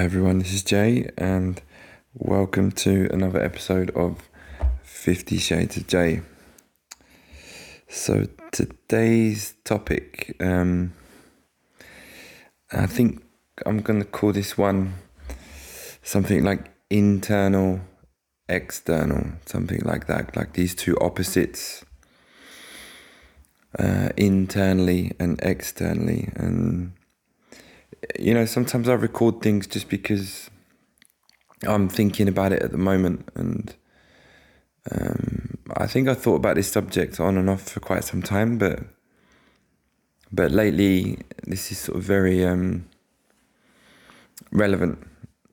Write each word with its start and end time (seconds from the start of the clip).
Hi 0.00 0.04
everyone, 0.04 0.38
this 0.38 0.54
is 0.54 0.62
Jay, 0.62 1.10
and 1.18 1.60
welcome 2.14 2.72
to 2.72 3.10
another 3.12 3.38
episode 3.38 3.90
of 3.90 4.30
Fifty 4.82 5.36
Shades 5.36 5.76
of 5.76 5.88
Jay. 5.88 6.22
So 7.86 8.26
today's 8.50 9.56
topic, 9.62 10.36
um, 10.40 10.94
I 12.72 12.86
think 12.86 13.22
I'm 13.66 13.82
gonna 13.82 14.06
call 14.06 14.32
this 14.32 14.56
one 14.56 14.94
something 16.02 16.44
like 16.44 16.70
internal, 16.88 17.82
external, 18.48 19.32
something 19.44 19.82
like 19.84 20.06
that, 20.06 20.34
like 20.34 20.54
these 20.54 20.74
two 20.74 20.96
opposites, 20.98 21.84
uh, 23.78 24.08
internally 24.16 25.12
and 25.20 25.38
externally, 25.42 26.32
and 26.36 26.92
you 28.18 28.34
know, 28.34 28.44
sometimes 28.44 28.88
I 28.88 28.94
record 28.94 29.42
things 29.42 29.66
just 29.66 29.88
because 29.88 30.50
I'm 31.66 31.88
thinking 31.88 32.28
about 32.28 32.52
it 32.52 32.62
at 32.62 32.72
the 32.72 32.78
moment, 32.78 33.28
and 33.34 33.74
um, 34.90 35.58
I 35.76 35.86
think 35.86 36.08
I 36.08 36.14
thought 36.14 36.36
about 36.36 36.56
this 36.56 36.70
subject 36.70 37.20
on 37.20 37.36
and 37.36 37.50
off 37.50 37.62
for 37.62 37.80
quite 37.80 38.04
some 38.04 38.22
time, 38.22 38.58
but 38.58 38.80
but 40.32 40.52
lately 40.52 41.18
this 41.46 41.72
is 41.72 41.78
sort 41.78 41.98
of 41.98 42.04
very 42.04 42.44
um, 42.44 42.86
relevant 44.52 44.98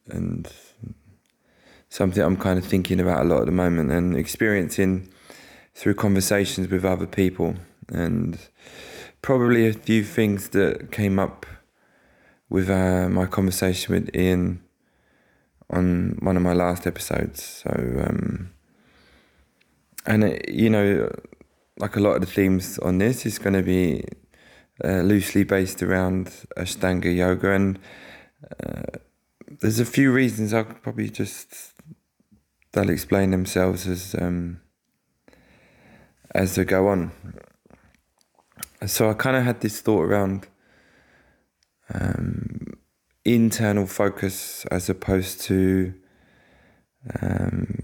and 0.08 0.52
something 1.90 2.22
I'm 2.22 2.38
kind 2.38 2.60
of 2.60 2.66
thinking 2.66 3.00
about 3.00 3.26
a 3.26 3.30
lot 3.30 3.42
at 3.42 3.46
the 3.48 3.52
moment 3.52 3.92
and 3.92 4.16
experiencing 4.16 5.10
through 5.74 5.96
conversations 5.96 6.70
with 6.70 6.86
other 6.86 7.08
people 7.08 7.56
and 7.90 8.38
probably 9.22 9.68
a 9.68 9.74
few 9.74 10.04
things 10.04 10.50
that 10.50 10.92
came 10.92 11.20
up 11.20 11.46
with 12.50 12.70
uh, 12.70 13.10
my 13.10 13.26
conversation 13.26 13.94
with 13.94 14.16
Ian 14.16 14.64
on 15.70 16.18
one 16.22 16.38
of 16.38 16.44
my 16.44 16.54
last 16.54 16.88
episodes. 16.88 17.44
So, 17.44 17.70
um, 18.08 18.52
and 20.06 20.24
it, 20.24 20.50
you 20.50 20.70
know, 20.70 21.12
like 21.78 21.96
a 21.96 22.00
lot 22.00 22.16
of 22.16 22.22
the 22.22 22.28
themes 22.28 22.80
on 22.80 22.98
this 22.98 23.26
is 23.26 23.38
going 23.38 23.54
to 23.54 23.64
be 23.64 24.04
uh, 24.84 25.02
loosely 25.02 25.44
based 25.44 25.84
around 25.84 26.28
Ashtanga 26.56 27.14
yoga, 27.14 27.52
and 27.52 27.80
uh, 28.64 28.98
there's 29.60 29.80
a 29.80 29.86
few 29.86 30.12
reasons 30.12 30.54
I'll 30.54 30.66
probably 30.66 31.10
just 31.10 31.74
they'll 32.72 32.90
explain 32.90 33.32
themselves 33.32 33.88
as 33.88 34.16
um, 34.16 34.62
as 36.34 36.56
they 36.56 36.64
go 36.64 36.88
on. 36.88 37.12
So 38.86 39.10
I 39.10 39.14
kind 39.14 39.36
of 39.36 39.44
had 39.44 39.62
this 39.62 39.82
thought 39.82 40.04
around 40.04 40.48
um, 41.94 42.74
internal 43.26 43.86
focus 43.86 44.66
as 44.72 44.90
opposed 44.90 45.42
to 45.42 45.94
um, 47.22 47.80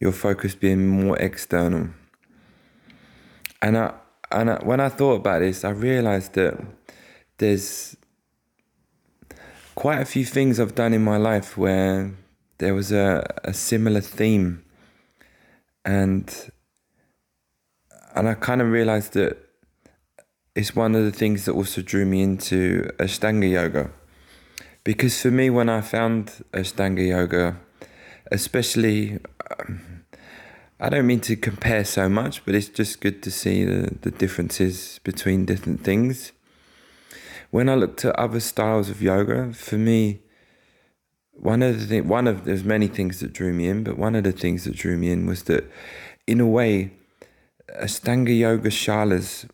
your 0.00 0.12
focus 0.12 0.54
being 0.54 0.88
more 0.88 1.16
external. 1.18 1.90
And 3.62 3.76
I, 3.76 3.94
and 4.30 4.50
I, 4.50 4.54
when 4.64 4.80
I 4.80 4.88
thought 4.88 5.16
about 5.16 5.40
this, 5.40 5.64
I 5.64 5.70
realized 5.70 6.34
that 6.34 6.58
there's 7.38 7.96
quite 9.74 10.00
a 10.00 10.04
few 10.04 10.24
things 10.24 10.60
I've 10.60 10.74
done 10.74 10.92
in 10.94 11.02
my 11.02 11.16
life 11.16 11.56
where 11.56 12.12
there 12.58 12.74
was 12.74 12.92
a, 12.92 13.26
a 13.44 13.54
similar 13.54 14.00
theme, 14.00 14.64
and 15.84 16.50
and 18.14 18.28
I 18.28 18.34
kind 18.34 18.60
of 18.60 18.70
realized 18.70 19.14
that 19.14 19.38
is 20.60 20.76
one 20.76 20.94
of 20.94 21.04
the 21.04 21.10
things 21.10 21.46
that 21.46 21.52
also 21.52 21.80
drew 21.80 22.04
me 22.04 22.22
into 22.22 22.82
Ashtanga 22.98 23.50
yoga. 23.50 23.90
Because 24.84 25.20
for 25.20 25.30
me, 25.30 25.48
when 25.48 25.70
I 25.70 25.80
found 25.80 26.44
Ashtanga 26.52 27.08
yoga, 27.08 27.56
especially, 28.30 29.18
um, 29.58 30.04
I 30.78 30.90
don't 30.90 31.06
mean 31.06 31.20
to 31.20 31.36
compare 31.36 31.84
so 31.84 32.08
much, 32.08 32.44
but 32.44 32.54
it's 32.54 32.68
just 32.68 33.00
good 33.00 33.22
to 33.22 33.30
see 33.30 33.64
the, 33.64 33.96
the 34.02 34.10
differences 34.10 35.00
between 35.02 35.46
different 35.46 35.82
things. 35.82 36.32
When 37.50 37.68
I 37.68 37.74
looked 37.74 38.04
at 38.04 38.14
other 38.16 38.40
styles 38.40 38.90
of 38.90 39.00
yoga, 39.02 39.52
for 39.54 39.78
me, 39.78 40.20
one 41.32 41.62
of 41.62 41.80
the 41.80 41.86
thing, 41.86 42.06
one 42.06 42.28
of 42.28 42.44
there's 42.44 42.64
many 42.64 42.86
things 42.86 43.20
that 43.20 43.32
drew 43.32 43.54
me 43.54 43.66
in, 43.66 43.82
but 43.82 43.96
one 43.96 44.14
of 44.14 44.24
the 44.24 44.32
things 44.32 44.64
that 44.64 44.76
drew 44.76 44.98
me 44.98 45.10
in 45.10 45.26
was 45.26 45.44
that, 45.44 45.64
in 46.26 46.38
a 46.38 46.46
way, 46.46 46.92
Ashtanga 47.80 48.36
yoga 48.36 48.68
shalas 48.68 49.48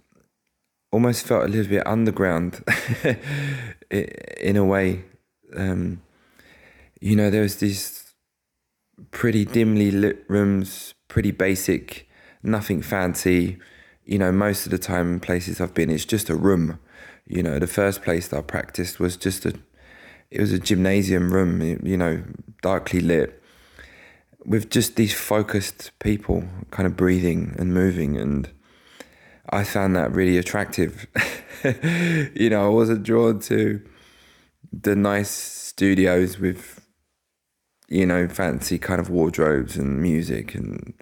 almost 0.91 1.27
felt 1.27 1.45
a 1.45 1.49
little 1.49 1.71
bit 1.71 1.87
underground 1.87 2.63
in 3.91 4.57
a 4.57 4.65
way. 4.65 5.05
Um, 5.55 6.03
you 7.01 7.17
know, 7.17 7.31
there 7.31 7.43
was 7.43 7.57
these 7.57 8.15
pretty 9.11 9.45
dimly 9.45 9.91
lit 9.91 10.25
rooms, 10.29 10.95
pretty 11.09 11.31
basic, 11.31 12.09
nothing 12.43 12.83
fancy. 12.83 13.59
You 14.05 14.19
know, 14.19 14.33
most 14.33 14.67
of 14.67 14.73
the 14.73 14.79
time 14.79 15.21
places 15.21 15.61
I've 15.61 15.75
been, 15.75 15.91
it's 15.91 16.05
just 16.05 16.31
a 16.31 16.37
room. 16.37 16.79
You 17.27 17.43
know, 17.43 17.59
the 17.59 17.67
first 17.67 18.03
place 18.03 18.29
that 18.29 18.39
I 18.39 18.43
practiced 18.43 19.01
was 19.01 19.17
just 19.17 19.45
a, 19.45 19.55
it 20.31 20.41
was 20.41 20.53
a 20.53 20.59
gymnasium 20.59 21.33
room. 21.33 21.61
You 21.83 21.97
know, 21.97 22.23
darkly 22.63 23.01
lit, 23.01 23.43
with 24.45 24.71
just 24.71 24.97
these 24.97 25.13
focused 25.13 25.91
people, 25.99 26.45
kind 26.71 26.87
of 26.87 26.97
breathing 26.97 27.55
and 27.59 27.75
moving 27.75 28.17
and 28.17 28.49
I 29.51 29.65
found 29.65 29.97
that 29.97 30.13
really 30.13 30.39
attractive. 30.39 31.07
you 32.35 32.51
know, 32.51 32.67
I 32.67 32.69
wasn't 32.69 33.03
drawn 33.03 33.41
to 33.41 33.81
the 34.73 34.97
nice 34.97 35.31
studios 35.31 36.39
with, 36.39 36.87
you 37.89 38.07
know, 38.07 38.29
fancy 38.29 38.79
kind 38.79 39.01
of 39.01 39.11
wardrobes 39.11 39.77
and 39.77 40.01
music. 40.01 40.55
And 40.55 40.95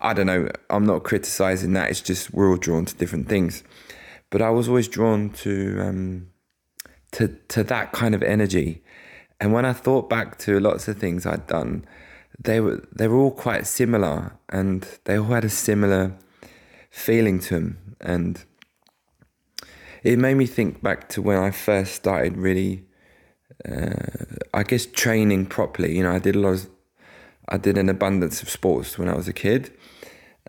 I 0.00 0.12
don't 0.14 0.26
know, 0.26 0.48
I'm 0.70 0.84
not 0.84 1.04
criticizing 1.04 1.72
that. 1.74 1.90
It's 1.90 2.00
just 2.00 2.32
we're 2.32 2.50
all 2.50 2.56
drawn 2.56 2.84
to 2.84 2.94
different 2.94 3.28
things. 3.28 3.62
But 4.30 4.42
I 4.42 4.50
was 4.50 4.68
always 4.68 4.88
drawn 4.88 5.30
to, 5.30 5.80
um, 5.80 6.28
to, 7.12 7.28
to 7.48 7.62
that 7.64 7.92
kind 7.92 8.14
of 8.14 8.22
energy. 8.22 8.82
And 9.40 9.52
when 9.52 9.64
I 9.64 9.72
thought 9.72 10.08
back 10.08 10.38
to 10.38 10.58
lots 10.60 10.88
of 10.88 10.98
things 10.98 11.26
I'd 11.26 11.46
done, 11.46 11.84
they 12.38 12.60
were 12.60 12.86
they 12.92 13.08
were 13.08 13.18
all 13.18 13.30
quite 13.30 13.66
similar, 13.66 14.32
and 14.48 14.86
they 15.04 15.18
all 15.18 15.26
had 15.26 15.44
a 15.44 15.48
similar 15.48 16.16
feeling 16.92 17.40
to 17.40 17.54
them 17.54 17.96
and 18.00 18.44
it 20.02 20.18
made 20.18 20.34
me 20.34 20.46
think 20.46 20.82
back 20.82 21.08
to 21.10 21.22
when 21.22 21.38
I 21.38 21.50
first 21.50 21.94
started 21.94 22.36
really, 22.36 22.84
uh, 23.64 23.94
I 24.52 24.64
guess, 24.64 24.86
training 24.86 25.46
properly. 25.46 25.96
You 25.96 26.02
know, 26.02 26.12
I 26.12 26.18
did 26.18 26.34
a 26.34 26.40
lot 26.40 26.54
of, 26.54 26.70
I 27.48 27.56
did 27.56 27.78
an 27.78 27.88
abundance 27.88 28.42
of 28.42 28.50
sports 28.50 28.98
when 28.98 29.08
I 29.08 29.14
was 29.14 29.28
a 29.28 29.32
kid. 29.32 29.72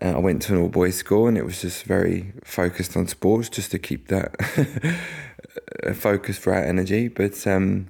Uh, 0.02 0.10
I 0.10 0.18
went 0.18 0.42
to 0.42 0.54
an 0.54 0.60
all 0.60 0.68
boys 0.68 0.96
school 0.96 1.28
and 1.28 1.38
it 1.38 1.44
was 1.44 1.62
just 1.62 1.84
very 1.84 2.32
focused 2.42 2.96
on 2.96 3.06
sports 3.06 3.48
just 3.48 3.70
to 3.70 3.78
keep 3.78 4.08
that 4.08 4.34
focus 5.94 6.36
for 6.36 6.52
our 6.52 6.64
energy. 6.64 7.06
But 7.06 7.46
um, 7.46 7.88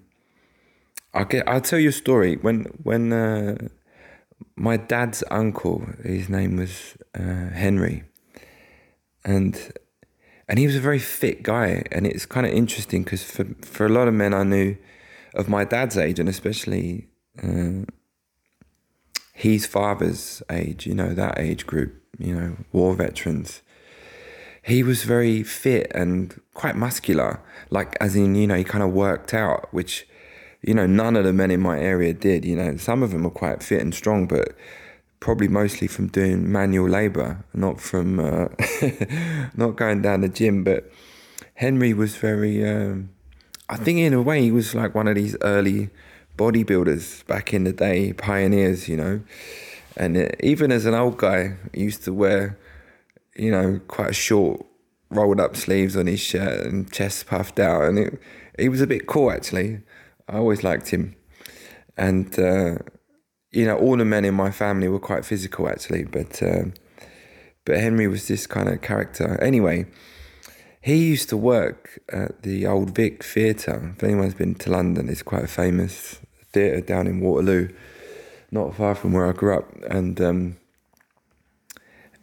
I'll, 1.14 1.24
get, 1.24 1.48
I'll 1.48 1.62
tell 1.62 1.78
you 1.78 1.88
a 1.88 1.92
story. 1.92 2.36
When, 2.36 2.64
when 2.82 3.10
uh, 3.10 3.68
my 4.54 4.76
dad's 4.76 5.24
uncle, 5.30 5.86
his 6.02 6.28
name 6.28 6.58
was 6.58 6.94
uh, 7.14 7.48
Henry, 7.54 8.04
and 9.24 9.72
and 10.48 10.58
he 10.58 10.66
was 10.66 10.76
a 10.76 10.80
very 10.80 10.98
fit 10.98 11.42
guy, 11.42 11.84
and 11.90 12.06
it's 12.06 12.26
kind 12.26 12.46
of 12.46 12.52
interesting 12.52 13.02
because 13.02 13.22
for 13.22 13.44
for 13.62 13.86
a 13.86 13.88
lot 13.88 14.08
of 14.08 14.14
men 14.14 14.34
I 14.34 14.42
knew 14.42 14.76
of 15.34 15.48
my 15.48 15.64
dad's 15.64 15.96
age, 15.96 16.18
and 16.18 16.28
especially 16.28 17.08
uh, 17.42 17.84
his 19.32 19.66
father's 19.66 20.42
age, 20.50 20.86
you 20.86 20.94
know 20.94 21.14
that 21.14 21.38
age 21.38 21.66
group, 21.66 21.94
you 22.18 22.34
know 22.34 22.56
war 22.72 22.94
veterans. 22.94 23.62
He 24.62 24.82
was 24.82 25.04
very 25.04 25.42
fit 25.42 25.92
and 25.94 26.40
quite 26.54 26.74
muscular, 26.76 27.40
like 27.70 27.96
as 28.00 28.16
in 28.16 28.34
you 28.34 28.46
know 28.46 28.56
he 28.56 28.64
kind 28.64 28.84
of 28.84 28.92
worked 28.92 29.32
out, 29.32 29.72
which 29.72 30.06
you 30.62 30.74
know 30.74 30.86
none 30.86 31.16
of 31.16 31.24
the 31.24 31.32
men 31.32 31.50
in 31.50 31.60
my 31.60 31.78
area 31.78 32.12
did. 32.12 32.44
You 32.44 32.56
know 32.56 32.76
some 32.76 33.02
of 33.02 33.12
them 33.12 33.24
were 33.24 33.30
quite 33.30 33.62
fit 33.62 33.80
and 33.80 33.94
strong, 33.94 34.26
but 34.26 34.54
probably 35.24 35.48
mostly 35.48 35.88
from 35.88 36.06
doing 36.08 36.52
manual 36.52 36.86
labor, 36.86 37.42
not 37.54 37.80
from 37.80 38.20
uh, 38.20 38.46
not 39.56 39.74
going 39.74 40.02
down 40.02 40.20
the 40.20 40.28
gym. 40.28 40.62
But 40.62 40.92
Henry 41.54 41.94
was 41.94 42.14
very, 42.16 42.62
um, 42.68 43.08
I 43.70 43.76
think, 43.76 44.00
in 44.00 44.12
a 44.12 44.20
way, 44.20 44.42
he 44.42 44.50
was 44.50 44.74
like 44.74 44.94
one 44.94 45.08
of 45.08 45.14
these 45.14 45.34
early 45.40 45.88
bodybuilders 46.36 47.26
back 47.26 47.54
in 47.54 47.64
the 47.64 47.72
day, 47.72 48.12
pioneers, 48.12 48.86
you 48.86 48.98
know. 48.98 49.22
And 49.96 50.18
uh, 50.18 50.28
even 50.40 50.70
as 50.70 50.84
an 50.84 50.92
old 50.92 51.16
guy, 51.16 51.56
he 51.72 51.84
used 51.84 52.04
to 52.04 52.12
wear, 52.12 52.58
you 53.34 53.50
know, 53.50 53.80
quite 53.88 54.14
short, 54.14 54.66
rolled 55.08 55.40
up 55.40 55.56
sleeves 55.56 55.96
on 55.96 56.06
his 56.06 56.20
shirt 56.20 56.66
and 56.66 56.92
chest 56.92 57.28
puffed 57.28 57.58
out, 57.58 57.84
and 57.84 57.98
it, 57.98 58.20
he 58.58 58.68
was 58.68 58.82
a 58.82 58.86
bit 58.86 59.06
cool 59.06 59.32
actually. 59.32 59.80
I 60.28 60.36
always 60.36 60.62
liked 60.62 60.90
him, 60.90 61.16
and. 61.96 62.38
Uh, 62.38 62.74
you 63.54 63.64
know, 63.64 63.78
all 63.78 63.96
the 63.96 64.04
men 64.04 64.24
in 64.24 64.34
my 64.34 64.50
family 64.50 64.88
were 64.88 64.98
quite 64.98 65.24
physical 65.24 65.68
actually, 65.68 66.04
but 66.04 66.42
uh, 66.42 66.64
but 67.64 67.76
Henry 67.78 68.08
was 68.08 68.28
this 68.28 68.46
kind 68.46 68.68
of 68.68 68.82
character. 68.82 69.40
Anyway, 69.40 69.86
he 70.82 70.96
used 70.96 71.28
to 71.30 71.36
work 71.36 72.00
at 72.12 72.42
the 72.42 72.66
Old 72.66 72.94
Vic 72.94 73.22
Theatre. 73.22 73.94
If 73.96 74.04
anyone's 74.04 74.34
been 74.34 74.54
to 74.56 74.70
London, 74.70 75.08
it's 75.08 75.22
quite 75.22 75.44
a 75.44 75.48
famous 75.48 76.20
theatre 76.52 76.80
down 76.80 77.06
in 77.06 77.20
Waterloo, 77.20 77.68
not 78.50 78.74
far 78.74 78.94
from 78.94 79.12
where 79.12 79.28
I 79.28 79.32
grew 79.32 79.56
up, 79.56 79.72
and. 79.88 80.20
Um, 80.20 80.56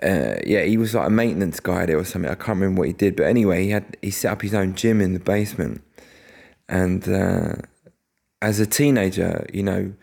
uh, 0.03 0.39
yeah, 0.47 0.63
he 0.63 0.77
was 0.77 0.95
like 0.95 1.05
a 1.05 1.11
maintenance 1.11 1.59
guy 1.59 1.85
there 1.85 1.99
or 1.99 2.03
something. 2.03 2.31
I 2.31 2.33
can't 2.33 2.59
remember 2.59 2.79
what 2.79 2.87
he 2.87 2.93
did, 2.93 3.15
but 3.15 3.27
anyway, 3.27 3.65
he 3.65 3.69
had 3.69 3.97
he 4.01 4.09
set 4.09 4.31
up 4.31 4.41
his 4.41 4.55
own 4.55 4.73
gym 4.73 4.99
in 4.99 5.13
the 5.13 5.19
basement, 5.19 5.83
and 6.67 7.07
uh, 7.07 7.53
as 8.41 8.59
a 8.59 8.65
teenager, 8.65 9.45
you 9.53 9.61
know, 9.61 9.93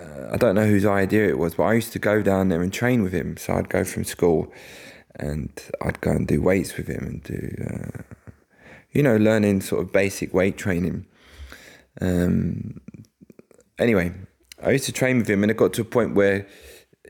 uh, 0.00 0.30
I 0.32 0.36
don't 0.36 0.54
know 0.54 0.66
whose 0.66 0.86
idea 0.86 1.28
it 1.28 1.38
was, 1.38 1.54
but 1.54 1.64
I 1.64 1.74
used 1.74 1.92
to 1.92 1.98
go 1.98 2.22
down 2.22 2.48
there 2.48 2.62
and 2.62 2.72
train 2.72 3.02
with 3.02 3.12
him. 3.12 3.36
So 3.36 3.54
I'd 3.54 3.68
go 3.68 3.84
from 3.84 4.04
school, 4.04 4.52
and 5.16 5.50
I'd 5.82 6.00
go 6.00 6.10
and 6.12 6.26
do 6.26 6.40
weights 6.40 6.76
with 6.76 6.86
him 6.86 7.06
and 7.06 7.22
do, 7.22 7.66
uh, 7.70 8.02
you 8.92 9.02
know, 9.02 9.16
learning 9.16 9.60
sort 9.60 9.82
of 9.82 9.92
basic 9.92 10.32
weight 10.32 10.56
training. 10.56 11.06
Um, 12.00 12.80
anyway, 13.78 14.12
I 14.62 14.70
used 14.70 14.86
to 14.86 14.92
train 14.92 15.18
with 15.18 15.28
him, 15.28 15.42
and 15.42 15.50
it 15.50 15.56
got 15.56 15.72
to 15.74 15.82
a 15.82 15.84
point 15.84 16.14
where 16.14 16.46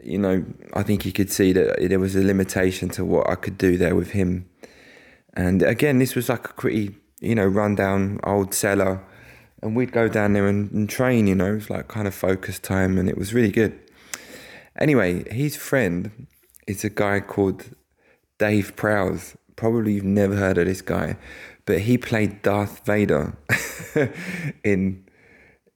you 0.02 0.18
know, 0.18 0.44
I 0.74 0.82
think 0.82 1.02
he 1.02 1.12
could 1.12 1.30
see 1.30 1.52
that 1.52 1.76
there 1.88 2.00
was 2.00 2.16
a 2.16 2.22
limitation 2.22 2.88
to 2.90 3.04
what 3.04 3.28
I 3.28 3.34
could 3.34 3.58
do 3.58 3.76
there 3.76 3.94
with 3.94 4.12
him. 4.12 4.48
And 5.34 5.62
again, 5.62 5.98
this 5.98 6.14
was 6.14 6.28
like 6.28 6.48
a 6.48 6.52
pretty, 6.54 6.96
you 7.20 7.34
know, 7.34 7.46
rundown 7.46 8.20
old 8.24 8.54
cellar. 8.54 9.04
And 9.62 9.76
we'd 9.76 9.92
go 9.92 10.08
down 10.08 10.32
there 10.32 10.46
and, 10.46 10.70
and 10.72 10.88
train, 10.88 11.26
you 11.26 11.34
know, 11.34 11.52
it 11.52 11.54
was 11.54 11.70
like 11.70 11.88
kind 11.88 12.08
of 12.08 12.14
focus 12.14 12.58
time 12.58 12.98
and 12.98 13.08
it 13.08 13.18
was 13.18 13.34
really 13.34 13.50
good. 13.50 13.78
Anyway, 14.78 15.30
his 15.32 15.56
friend 15.56 16.26
is 16.66 16.84
a 16.84 16.90
guy 16.90 17.20
called 17.20 17.64
Dave 18.38 18.74
Prowse. 18.76 19.36
Probably 19.56 19.94
you've 19.94 20.04
never 20.04 20.36
heard 20.36 20.56
of 20.56 20.66
this 20.66 20.80
guy, 20.80 21.16
but 21.66 21.80
he 21.80 21.98
played 21.98 22.40
Darth 22.42 22.84
Vader 22.86 23.36
in 24.64 25.04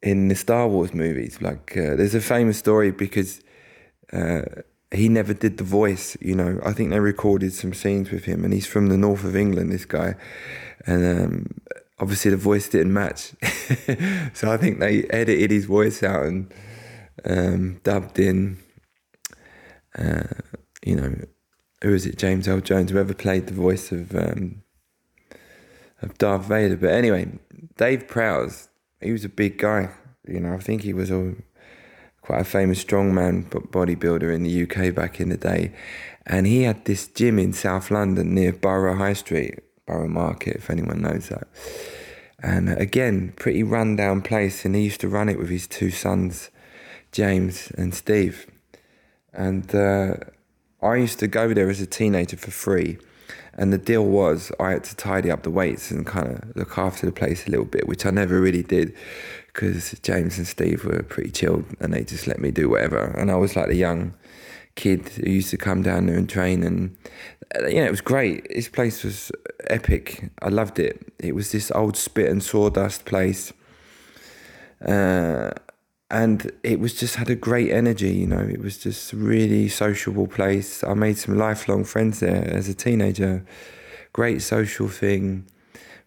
in 0.02 0.28
the 0.28 0.34
Star 0.34 0.68
Wars 0.68 0.94
movies. 0.94 1.40
Like, 1.40 1.76
uh, 1.76 1.96
there's 1.96 2.14
a 2.14 2.20
famous 2.20 2.58
story 2.58 2.90
because 2.90 3.40
uh, 4.12 4.42
he 4.92 5.08
never 5.08 5.34
did 5.34 5.56
the 5.56 5.64
voice, 5.64 6.16
you 6.20 6.34
know. 6.34 6.60
I 6.64 6.72
think 6.72 6.90
they 6.90 7.00
recorded 7.00 7.52
some 7.52 7.72
scenes 7.72 8.10
with 8.10 8.24
him, 8.24 8.44
and 8.44 8.52
he's 8.52 8.66
from 8.66 8.88
the 8.88 8.98
north 8.98 9.24
of 9.24 9.34
England, 9.34 9.72
this 9.72 9.86
guy. 9.86 10.14
And 10.86 11.04
um, 11.04 11.46
obviously, 12.04 12.30
the 12.30 12.36
voice 12.36 12.68
didn't 12.68 12.92
match. 12.92 13.32
so 14.34 14.52
I 14.52 14.58
think 14.58 14.78
they 14.78 15.04
edited 15.04 15.50
his 15.50 15.64
voice 15.64 16.02
out 16.02 16.24
and 16.24 16.52
um, 17.24 17.80
dubbed 17.82 18.18
in, 18.18 18.58
uh, 19.98 20.24
you 20.84 20.96
know, 20.96 21.14
who 21.82 21.94
is 21.94 22.04
it? 22.04 22.18
James 22.18 22.46
Earl 22.46 22.60
Jones, 22.60 22.90
whoever 22.90 23.14
played 23.14 23.46
the 23.46 23.54
voice 23.54 23.90
of 23.90 24.14
um, 24.14 24.62
of 26.02 26.18
Darth 26.18 26.44
Vader. 26.44 26.76
But 26.76 26.90
anyway, 26.90 27.38
Dave 27.78 28.06
Prowse, 28.06 28.68
he 29.00 29.10
was 29.10 29.24
a 29.24 29.30
big 29.30 29.56
guy. 29.56 29.90
You 30.28 30.40
know, 30.40 30.52
I 30.52 30.58
think 30.58 30.82
he 30.82 30.92
was 30.92 31.10
a 31.10 31.34
quite 32.20 32.42
a 32.42 32.44
famous 32.44 32.84
strongman 32.84 33.48
bodybuilder 33.48 34.34
in 34.34 34.42
the 34.42 34.62
UK 34.62 34.94
back 34.94 35.20
in 35.20 35.30
the 35.30 35.38
day. 35.38 35.72
And 36.26 36.46
he 36.46 36.62
had 36.62 36.84
this 36.84 37.06
gym 37.06 37.38
in 37.38 37.52
South 37.52 37.90
London 37.90 38.34
near 38.34 38.52
Borough 38.52 38.96
High 38.96 39.12
Street, 39.14 39.58
Borough 39.86 40.08
Market, 40.08 40.56
if 40.56 40.70
anyone 40.70 41.02
knows 41.02 41.28
that. 41.28 41.48
And 42.42 42.68
again, 42.70 43.32
pretty 43.36 43.62
rundown 43.62 44.22
place. 44.22 44.64
And 44.64 44.74
he 44.74 44.82
used 44.82 45.00
to 45.00 45.08
run 45.08 45.28
it 45.28 45.38
with 45.38 45.48
his 45.48 45.66
two 45.66 45.90
sons, 45.90 46.50
James 47.12 47.70
and 47.78 47.94
Steve. 47.94 48.46
And 49.32 49.74
uh, 49.74 50.16
I 50.82 50.96
used 50.96 51.18
to 51.20 51.26
go 51.26 51.54
there 51.54 51.70
as 51.70 51.80
a 51.80 51.86
teenager 51.86 52.36
for 52.36 52.50
free. 52.50 52.98
And 53.56 53.72
the 53.72 53.78
deal 53.78 54.04
was 54.04 54.50
I 54.58 54.72
had 54.72 54.84
to 54.84 54.96
tidy 54.96 55.30
up 55.30 55.44
the 55.44 55.50
weights 55.50 55.90
and 55.90 56.04
kind 56.04 56.28
of 56.28 56.56
look 56.56 56.76
after 56.76 57.06
the 57.06 57.12
place 57.12 57.46
a 57.46 57.50
little 57.50 57.64
bit, 57.64 57.86
which 57.86 58.04
I 58.04 58.10
never 58.10 58.40
really 58.40 58.62
did 58.62 58.94
because 59.46 59.92
James 60.02 60.36
and 60.36 60.46
Steve 60.46 60.84
were 60.84 61.02
pretty 61.04 61.30
chilled 61.30 61.64
and 61.80 61.94
they 61.94 62.02
just 62.02 62.26
let 62.26 62.40
me 62.40 62.50
do 62.50 62.68
whatever. 62.68 63.14
And 63.16 63.30
I 63.30 63.36
was 63.36 63.54
like 63.54 63.68
the 63.68 63.76
young 63.76 64.12
kid 64.76 65.08
who 65.08 65.30
used 65.30 65.50
to 65.50 65.56
come 65.56 65.82
down 65.82 66.06
there 66.06 66.16
and 66.16 66.28
train. 66.28 66.62
And, 66.62 66.96
uh, 67.58 67.66
you 67.66 67.76
know, 67.76 67.86
it 67.86 67.90
was 67.90 68.00
great. 68.00 68.48
This 68.48 68.68
place 68.68 69.04
was 69.04 69.30
epic. 69.68 70.30
I 70.42 70.48
loved 70.48 70.78
it. 70.78 71.12
It 71.18 71.34
was 71.34 71.52
this 71.52 71.70
old 71.70 71.96
spit 71.96 72.30
and 72.30 72.42
sawdust 72.42 73.04
place. 73.04 73.52
Uh, 74.84 75.50
and 76.10 76.52
it 76.62 76.80
was 76.80 76.94
just 76.94 77.16
had 77.16 77.30
a 77.30 77.34
great 77.34 77.70
energy, 77.70 78.12
you 78.12 78.26
know. 78.26 78.40
It 78.40 78.60
was 78.60 78.78
just 78.78 79.12
really 79.12 79.68
sociable 79.68 80.26
place. 80.26 80.84
I 80.84 80.94
made 80.94 81.18
some 81.18 81.36
lifelong 81.36 81.84
friends 81.84 82.20
there 82.20 82.44
as 82.52 82.68
a 82.68 82.74
teenager. 82.74 83.44
Great 84.12 84.42
social 84.42 84.88
thing 84.88 85.46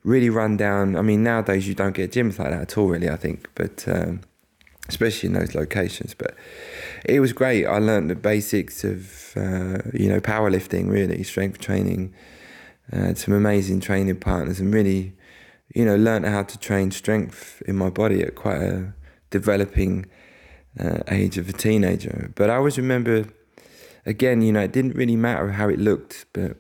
really 0.08 0.30
run 0.30 0.58
down. 0.58 0.96
I 0.96 1.02
mean, 1.02 1.22
nowadays 1.22 1.68
you 1.68 1.76
don't 1.76 1.94
get 1.94 2.12
gyms 2.12 2.40
like 2.40 2.50
that 2.50 2.62
at 2.62 2.78
all, 2.78 2.88
really. 2.88 3.10
I 3.10 3.18
think, 3.18 3.50
but 3.54 3.86
um, 3.88 4.22
especially 4.90 5.28
in 5.28 5.34
those 5.34 5.56
locations. 5.56 6.14
But 6.14 6.36
it 7.06 7.20
was 7.20 7.34
great. 7.34 7.66
I 7.66 7.80
learned 7.80 8.10
the 8.10 8.16
basics 8.16 8.84
of 8.84 9.34
uh, 9.36 9.80
you 9.94 10.10
know 10.10 10.20
powerlifting, 10.20 10.90
really 10.90 11.24
strength 11.24 11.60
training. 11.60 12.14
Uh, 12.92 13.14
some 13.14 13.34
amazing 13.34 13.82
training 13.82 14.16
partners, 14.16 14.62
and 14.62 14.74
really, 14.74 15.14
you 15.76 15.84
know, 15.84 15.98
learned 15.98 16.26
how 16.26 16.42
to 16.42 16.58
train 16.58 16.90
strength 16.90 17.62
in 17.66 17.76
my 17.76 17.90
body 17.90 18.22
at 18.24 18.34
quite 18.34 18.62
a 18.62 18.94
developing 19.30 20.06
uh, 20.80 21.00
age 21.10 21.38
of 21.38 21.50
a 21.50 21.54
teenager. 21.54 22.32
But 22.36 22.50
I 22.50 22.56
always 22.56 22.78
remember, 22.78 23.26
again, 24.06 24.42
you 24.42 24.54
know, 24.54 24.62
it 24.62 24.72
didn't 24.72 24.96
really 24.96 25.18
matter 25.18 25.52
how 25.52 25.68
it 25.68 25.80
looked, 25.80 26.28
but 26.32 26.58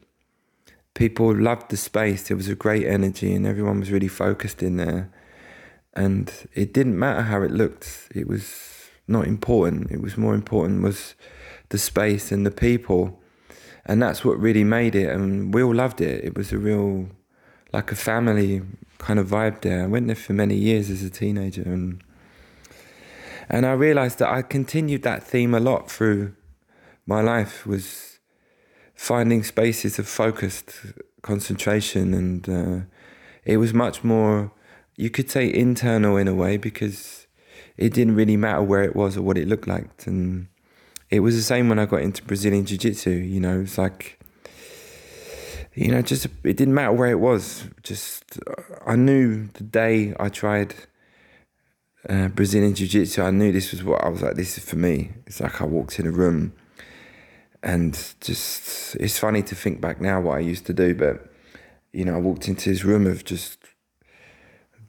people 0.94 1.34
loved 1.34 1.70
the 1.72 1.78
space. 1.78 2.28
There 2.28 2.36
was 2.36 2.50
a 2.50 2.56
great 2.56 2.86
energy, 2.86 3.34
and 3.34 3.46
everyone 3.46 3.80
was 3.80 3.92
really 3.92 4.10
focused 4.10 4.62
in 4.62 4.76
there. 4.76 5.10
And 5.98 6.32
it 6.54 6.74
didn't 6.74 6.98
matter 7.00 7.24
how 7.24 7.42
it 7.42 7.50
looked. 7.50 8.10
It 8.14 8.28
was 8.28 8.90
not 9.08 9.26
important. 9.26 9.92
It 9.92 10.00
was 10.00 10.16
more 10.16 10.36
important 10.36 10.84
was 10.84 11.16
the 11.70 11.78
space 11.78 12.32
and 12.32 12.46
the 12.46 12.52
people, 12.52 13.20
and 13.84 14.02
that's 14.02 14.24
what 14.24 14.40
really 14.40 14.64
made 14.64 14.96
it. 14.96 15.10
And 15.10 15.54
we 15.54 15.64
all 15.64 15.74
loved 15.74 16.00
it. 16.00 16.24
It 16.24 16.38
was 16.38 16.54
a 16.54 16.58
real, 16.60 17.10
like 17.74 17.92
a 17.92 17.96
family 17.96 18.62
kind 19.00 19.20
of 19.20 19.28
vibe 19.28 19.62
there. 19.62 19.84
I 19.84 19.88
went 19.88 20.06
there 20.08 20.16
for 20.16 20.34
many 20.34 20.56
years 20.56 20.90
as 20.92 21.02
a 21.02 21.10
teenager, 21.10 21.64
and 21.64 22.04
and 23.50 23.66
I 23.66 23.72
realized 23.72 24.20
that 24.20 24.30
I 24.30 24.44
continued 24.44 25.02
that 25.02 25.24
theme 25.24 25.56
a 25.56 25.60
lot 25.60 25.90
through 25.90 26.36
my 27.08 27.22
life. 27.22 27.66
Was 27.66 28.20
finding 28.94 29.44
spaces 29.44 29.98
of 30.00 30.08
focused 30.08 30.72
concentration 31.22 32.14
and 32.14 32.50
uh, 32.50 32.86
it 33.46 33.58
was 33.58 33.74
much 33.74 34.04
more 34.04 34.52
you 34.98 35.10
could 35.10 35.30
say 35.30 35.52
internal 35.54 36.18
in 36.18 36.28
a 36.28 36.34
way 36.34 36.58
because 36.58 37.28
it 37.78 37.94
didn't 37.94 38.16
really 38.16 38.36
matter 38.36 38.64
where 38.64 38.84
it 38.84 38.96
was 38.96 39.16
or 39.16 39.22
what 39.22 39.38
it 39.38 39.48
looked 39.48 39.68
like. 39.68 39.88
And 40.08 40.48
it 41.10 41.22
was 41.22 41.36
the 41.36 41.44
same 41.44 41.70
when 41.70 41.80
I 41.80 41.86
got 41.86 42.02
into 42.02 42.24
Brazilian 42.24 42.66
Jiu-Jitsu 42.66 43.12
you 43.12 43.40
know 43.40 43.62
it's 43.62 43.78
like 43.78 44.20
you 45.74 45.90
know 45.90 46.02
just 46.02 46.26
it 46.26 46.58
didn't 46.58 46.74
matter 46.74 46.92
where 46.92 47.12
it 47.12 47.20
was. 47.20 47.66
Just 47.84 48.40
I 48.86 48.96
knew 48.96 49.48
the 49.54 49.64
day 49.64 50.14
I 50.20 50.30
tried 50.30 50.74
uh, 52.10 52.28
Brazilian 52.30 52.74
Jiu-Jitsu 52.74 53.22
I 53.22 53.32
knew 53.32 53.52
this 53.52 53.72
was 53.72 53.84
what 53.84 54.04
I 54.04 54.10
was 54.10 54.22
like 54.22 54.36
this 54.36 54.58
is 54.58 54.68
for 54.68 54.76
me. 54.76 55.12
It's 55.28 55.40
like 55.40 55.62
I 55.62 55.66
walked 55.66 56.00
in 56.00 56.08
a 56.08 56.12
room 56.12 56.54
and 57.64 57.94
just 58.22 58.96
it's 58.96 59.20
funny 59.20 59.44
to 59.44 59.56
think 59.56 59.80
back 59.80 60.02
now 60.02 60.20
what 60.22 60.38
I 60.38 60.40
used 60.40 60.66
to 60.66 60.74
do, 60.74 60.96
but 60.96 61.32
you 61.94 62.06
know, 62.06 62.16
I 62.16 62.20
walked 62.20 62.48
into 62.48 62.70
this 62.70 62.84
room 62.84 63.08
of 63.08 63.24
just 63.24 63.60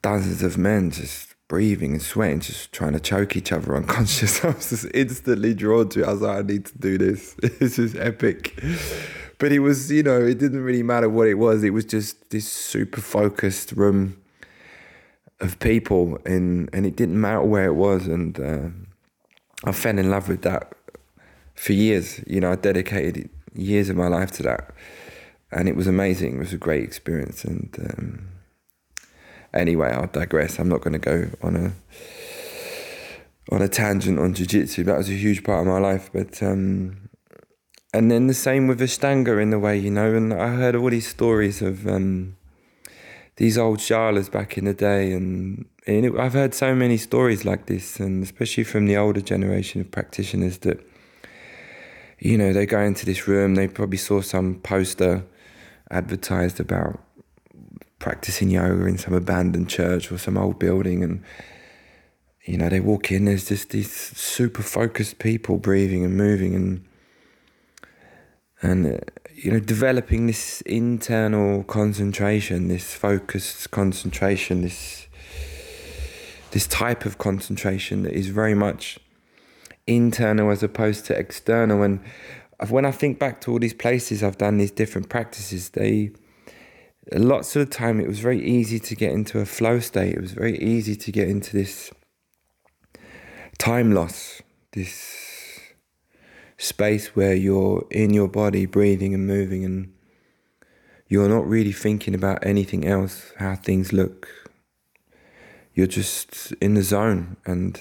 dozens 0.08 0.42
of 0.42 0.56
men 0.56 0.90
just 0.90 1.34
breathing 1.48 1.92
and 1.92 2.02
sweating, 2.02 2.40
just 2.40 2.72
trying 2.72 2.94
to 2.94 3.00
choke 3.00 3.36
each 3.36 3.52
other 3.52 3.76
unconscious. 3.76 4.42
I 4.44 4.48
was 4.48 4.70
just 4.70 4.86
instantly 4.94 5.52
drawn 5.54 5.88
to 5.90 6.02
it. 6.02 6.08
I 6.08 6.12
was 6.12 6.22
like, 6.22 6.38
I 6.38 6.42
need 6.42 6.64
to 6.66 6.78
do 6.78 6.96
this. 6.96 7.34
this 7.60 7.78
is 7.78 7.94
epic. 7.94 8.58
But 9.38 9.52
it 9.52 9.58
was, 9.58 9.90
you 9.90 10.02
know, 10.02 10.20
it 10.20 10.38
didn't 10.38 10.62
really 10.62 10.82
matter 10.82 11.10
what 11.10 11.28
it 11.28 11.34
was. 11.34 11.62
It 11.62 11.70
was 11.70 11.84
just 11.84 12.30
this 12.30 12.50
super 12.50 13.02
focused 13.02 13.72
room 13.72 14.20
of 15.40 15.58
people, 15.60 16.18
and 16.24 16.68
and 16.72 16.84
it 16.86 16.96
didn't 16.96 17.20
matter 17.20 17.42
where 17.42 17.66
it 17.66 17.74
was. 17.74 18.06
And 18.06 18.40
uh, 18.40 18.68
I 19.64 19.72
fell 19.72 19.98
in 19.98 20.10
love 20.10 20.28
with 20.28 20.42
that 20.42 20.72
for 21.54 21.72
years. 21.74 22.20
You 22.26 22.40
know, 22.40 22.50
I 22.52 22.56
dedicated 22.56 23.30
years 23.54 23.90
of 23.90 23.96
my 23.96 24.08
life 24.08 24.32
to 24.32 24.42
that, 24.44 24.74
and 25.52 25.68
it 25.68 25.76
was 25.76 25.86
amazing. 25.86 26.36
It 26.36 26.38
was 26.40 26.52
a 26.52 26.58
great 26.58 26.82
experience. 26.82 27.44
And 27.44 27.76
um, 27.78 28.38
anyway, 29.54 29.90
I'll 29.92 30.06
digress. 30.06 30.58
I'm 30.58 30.68
not 30.68 30.80
going 30.80 30.92
to 30.92 30.98
go 30.98 31.30
on 31.42 31.56
a 31.56 31.72
on 33.50 33.62
a 33.62 33.68
tangent 33.68 34.18
on 34.18 34.34
jiu-jitsu. 34.34 34.84
That 34.84 34.98
was 34.98 35.08
a 35.08 35.14
huge 35.14 35.42
part 35.42 35.60
of 35.60 35.66
my 35.66 35.78
life, 35.78 36.10
but. 36.12 36.42
Um, 36.42 37.08
and 37.94 38.10
then 38.10 38.26
the 38.26 38.34
same 38.34 38.66
with 38.66 38.80
Ashtanga 38.80 39.40
in 39.40 39.48
the 39.48 39.58
way, 39.58 39.78
you 39.78 39.90
know, 39.90 40.14
and 40.14 40.34
I 40.34 40.48
heard 40.48 40.76
all 40.76 40.90
these 40.90 41.08
stories 41.08 41.62
of 41.62 41.86
um, 41.88 42.36
these 43.36 43.56
old 43.56 43.78
shalas 43.78 44.30
back 44.30 44.58
in 44.58 44.66
the 44.66 44.74
day, 44.74 45.10
and, 45.12 45.64
and 45.86 46.04
it, 46.04 46.14
I've 46.18 46.34
heard 46.34 46.52
so 46.52 46.74
many 46.74 46.98
stories 46.98 47.46
like 47.46 47.64
this, 47.64 47.98
and 47.98 48.22
especially 48.22 48.64
from 48.64 48.84
the 48.84 48.98
older 48.98 49.22
generation 49.22 49.80
of 49.80 49.90
practitioners 49.90 50.58
that 50.58 50.86
you 52.18 52.36
know, 52.36 52.52
they 52.52 52.66
go 52.66 52.80
into 52.80 53.06
this 53.06 53.28
room, 53.28 53.54
they 53.54 53.68
probably 53.68 53.98
saw 53.98 54.20
some 54.20 54.56
poster 54.56 55.24
advertised 55.90 56.60
about 56.60 57.00
practicing 57.98 58.50
yoga 58.50 58.86
in 58.86 58.98
some 58.98 59.14
abandoned 59.14 59.68
church 59.68 60.10
or 60.12 60.18
some 60.18 60.38
old 60.38 60.58
building 60.58 61.02
and 61.02 61.22
you 62.48 62.56
know, 62.56 62.70
they 62.70 62.80
walk 62.80 63.12
in, 63.12 63.26
there's 63.26 63.48
just 63.48 63.70
these 63.70 63.92
super 63.92 64.62
focused 64.62 65.18
people 65.18 65.58
breathing 65.58 66.02
and 66.02 66.16
moving 66.16 66.54
and, 66.54 66.84
and 68.62 68.86
uh, 68.86 68.98
you 69.34 69.52
know, 69.52 69.60
developing 69.60 70.26
this 70.26 70.62
internal 70.62 71.62
concentration, 71.64 72.68
this 72.68 72.94
focused 72.94 73.70
concentration, 73.70 74.62
this 74.62 75.06
this 76.50 76.66
type 76.66 77.04
of 77.04 77.18
concentration 77.18 78.04
that 78.04 78.14
is 78.14 78.28
very 78.28 78.54
much 78.54 78.98
internal 79.86 80.50
as 80.50 80.62
opposed 80.62 81.04
to 81.04 81.14
external. 81.18 81.82
And 81.82 82.00
when 82.70 82.86
I 82.86 82.90
think 82.90 83.18
back 83.18 83.42
to 83.42 83.52
all 83.52 83.58
these 83.58 83.74
places 83.74 84.22
I've 84.22 84.38
done 84.38 84.56
these 84.56 84.70
different 84.70 85.10
practices, 85.10 85.68
they 85.68 86.12
lots 87.12 87.56
of 87.56 87.68
the 87.68 87.74
time 87.74 88.00
it 88.00 88.08
was 88.08 88.20
very 88.20 88.44
easy 88.44 88.78
to 88.78 88.94
get 88.94 89.12
into 89.12 89.40
a 89.40 89.46
flow 89.46 89.80
state. 89.80 90.14
It 90.14 90.20
was 90.20 90.32
very 90.32 90.58
easy 90.58 90.96
to 90.96 91.12
get 91.12 91.28
into 91.28 91.56
this 91.56 91.90
time 93.58 93.92
loss, 93.92 94.42
this 94.72 95.60
space 96.58 97.14
where 97.16 97.34
you're 97.34 97.86
in 97.90 98.12
your 98.12 98.28
body, 98.28 98.66
breathing 98.66 99.14
and 99.14 99.26
moving, 99.26 99.64
and 99.64 99.92
you're 101.08 101.28
not 101.28 101.48
really 101.48 101.72
thinking 101.72 102.14
about 102.14 102.44
anything 102.44 102.86
else, 102.86 103.32
how 103.38 103.54
things 103.56 103.92
look. 103.92 104.28
You're 105.74 105.86
just 105.86 106.52
in 106.60 106.74
the 106.74 106.82
zone, 106.82 107.36
and 107.46 107.80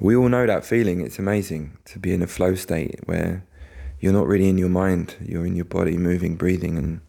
we 0.00 0.16
all 0.16 0.28
know 0.28 0.46
that 0.46 0.64
feeling. 0.64 1.00
It's 1.00 1.18
amazing 1.18 1.78
to 1.86 1.98
be 1.98 2.12
in 2.12 2.22
a 2.22 2.26
flow 2.26 2.54
state 2.56 3.00
where 3.06 3.44
you're 4.00 4.12
not 4.12 4.26
really 4.26 4.48
in 4.48 4.58
your 4.58 4.68
mind, 4.68 5.14
you're 5.24 5.46
in 5.46 5.56
your 5.56 5.64
body, 5.64 5.96
moving, 5.96 6.34
breathing, 6.34 6.76
and 6.76 7.00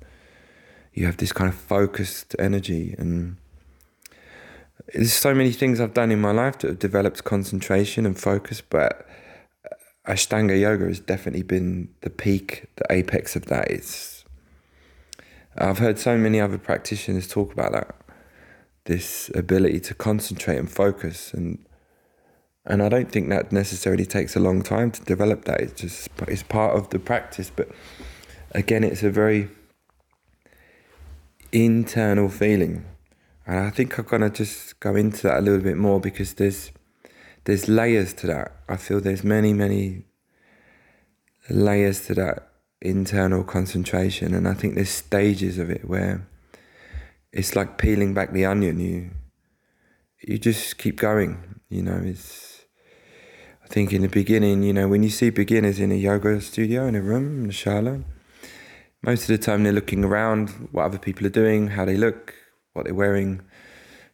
you 0.97 1.05
have 1.05 1.17
this 1.17 1.31
kind 1.31 1.47
of 1.47 1.53
focused 1.53 2.35
energy 2.39 2.95
and 2.97 3.37
there's 4.95 5.13
so 5.13 5.35
many 5.35 5.51
things 5.51 5.79
I've 5.79 5.93
done 5.93 6.11
in 6.11 6.19
my 6.19 6.31
life 6.31 6.57
that 6.59 6.69
have 6.69 6.79
developed 6.79 7.23
concentration 7.23 8.03
and 8.03 8.19
focus, 8.19 8.61
but 8.61 9.07
Ashtanga 10.07 10.59
yoga 10.59 10.85
has 10.85 10.99
definitely 10.99 11.43
been 11.43 11.89
the 12.01 12.09
peak, 12.09 12.65
the 12.77 12.85
apex 12.89 13.35
of 13.35 13.45
that. 13.45 13.69
It's 13.69 14.25
I've 15.55 15.77
heard 15.77 15.99
so 15.99 16.17
many 16.17 16.39
other 16.39 16.57
practitioners 16.57 17.27
talk 17.27 17.53
about 17.53 17.73
that, 17.73 17.95
this 18.85 19.29
ability 19.35 19.81
to 19.81 19.93
concentrate 19.93 20.57
and 20.57 20.71
focus, 20.71 21.31
and 21.31 21.63
and 22.65 22.81
I 22.81 22.89
don't 22.89 23.11
think 23.11 23.29
that 23.29 23.51
necessarily 23.51 24.05
takes 24.05 24.35
a 24.35 24.39
long 24.39 24.63
time 24.63 24.89
to 24.91 25.03
develop 25.03 25.45
that. 25.45 25.59
It's 25.61 25.79
just 25.79 26.09
it's 26.27 26.43
part 26.43 26.75
of 26.75 26.89
the 26.89 26.97
practice, 26.97 27.51
but 27.55 27.69
again, 28.51 28.83
it's 28.83 29.03
a 29.03 29.11
very 29.11 29.49
internal 31.51 32.29
feeling, 32.29 32.85
and 33.45 33.59
I 33.59 33.69
think 33.69 33.97
I'm 33.97 34.05
gonna 34.05 34.29
just 34.29 34.79
go 34.79 34.95
into 34.95 35.23
that 35.23 35.39
a 35.39 35.41
little 35.41 35.61
bit 35.61 35.77
more 35.77 35.99
because 35.99 36.33
there's 36.33 36.71
there's 37.45 37.69
layers 37.69 38.13
to 38.15 38.27
that. 38.27 38.51
I 38.67 38.75
feel 38.75 38.99
there's 38.99 39.23
many, 39.23 39.53
many 39.53 40.03
layers 41.49 42.05
to 42.07 42.13
that 42.15 42.49
internal 42.81 43.43
concentration, 43.43 44.33
and 44.33 44.47
I 44.47 44.53
think 44.53 44.75
there's 44.75 44.89
stages 44.89 45.57
of 45.57 45.69
it 45.69 45.87
where 45.87 46.27
it's 47.31 47.55
like 47.55 47.77
peeling 47.77 48.13
back 48.13 48.33
the 48.33 48.45
onion. 48.45 48.79
You 48.79 49.11
you 50.21 50.37
just 50.37 50.77
keep 50.77 50.97
going. 50.97 51.61
You 51.69 51.83
know, 51.83 52.01
it's. 52.03 52.65
I 53.63 53.67
think 53.67 53.91
in 53.91 54.01
the 54.01 54.07
beginning, 54.07 54.63
you 54.63 54.73
know, 54.73 54.87
when 54.87 55.03
you 55.03 55.09
see 55.09 55.29
beginners 55.29 55.79
in 55.79 55.91
a 55.91 55.95
yoga 55.95 56.39
studio 56.39 56.87
in 56.87 56.95
a 56.95 57.01
room 57.01 57.43
in 57.43 57.49
a 57.49 57.53
shala, 57.53 58.03
most 59.07 59.21
of 59.21 59.27
the 59.29 59.37
time 59.37 59.63
they're 59.63 59.71
looking 59.71 60.03
around 60.03 60.49
what 60.73 60.83
other 60.83 60.99
people 60.99 61.25
are 61.25 61.29
doing, 61.29 61.69
how 61.69 61.85
they 61.85 61.95
look, 61.95 62.35
what 62.73 62.83
they're 62.83 62.93
wearing, 62.93 63.41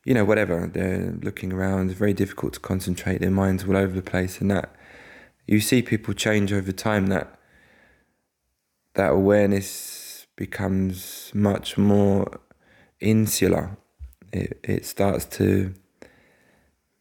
you 0.05 0.13
know, 0.13 0.23
whatever. 0.23 0.69
They're 0.71 1.15
looking 1.23 1.51
around. 1.51 1.89
It's 1.89 1.97
very 1.97 2.13
difficult 2.13 2.53
to 2.53 2.59
concentrate. 2.59 3.19
Their 3.19 3.31
minds 3.31 3.63
all 3.63 3.75
over 3.75 3.95
the 3.95 4.03
place, 4.03 4.39
and 4.39 4.51
that 4.51 4.71
you 5.47 5.59
see 5.59 5.81
people 5.81 6.13
change 6.13 6.53
over 6.53 6.71
time. 6.71 7.07
That 7.07 7.39
that 8.93 9.09
awareness 9.09 10.27
becomes 10.35 11.31
much 11.33 11.75
more 11.75 12.39
insular. 12.99 13.75
It 14.31 14.59
it 14.63 14.85
starts 14.85 15.25
to 15.37 15.73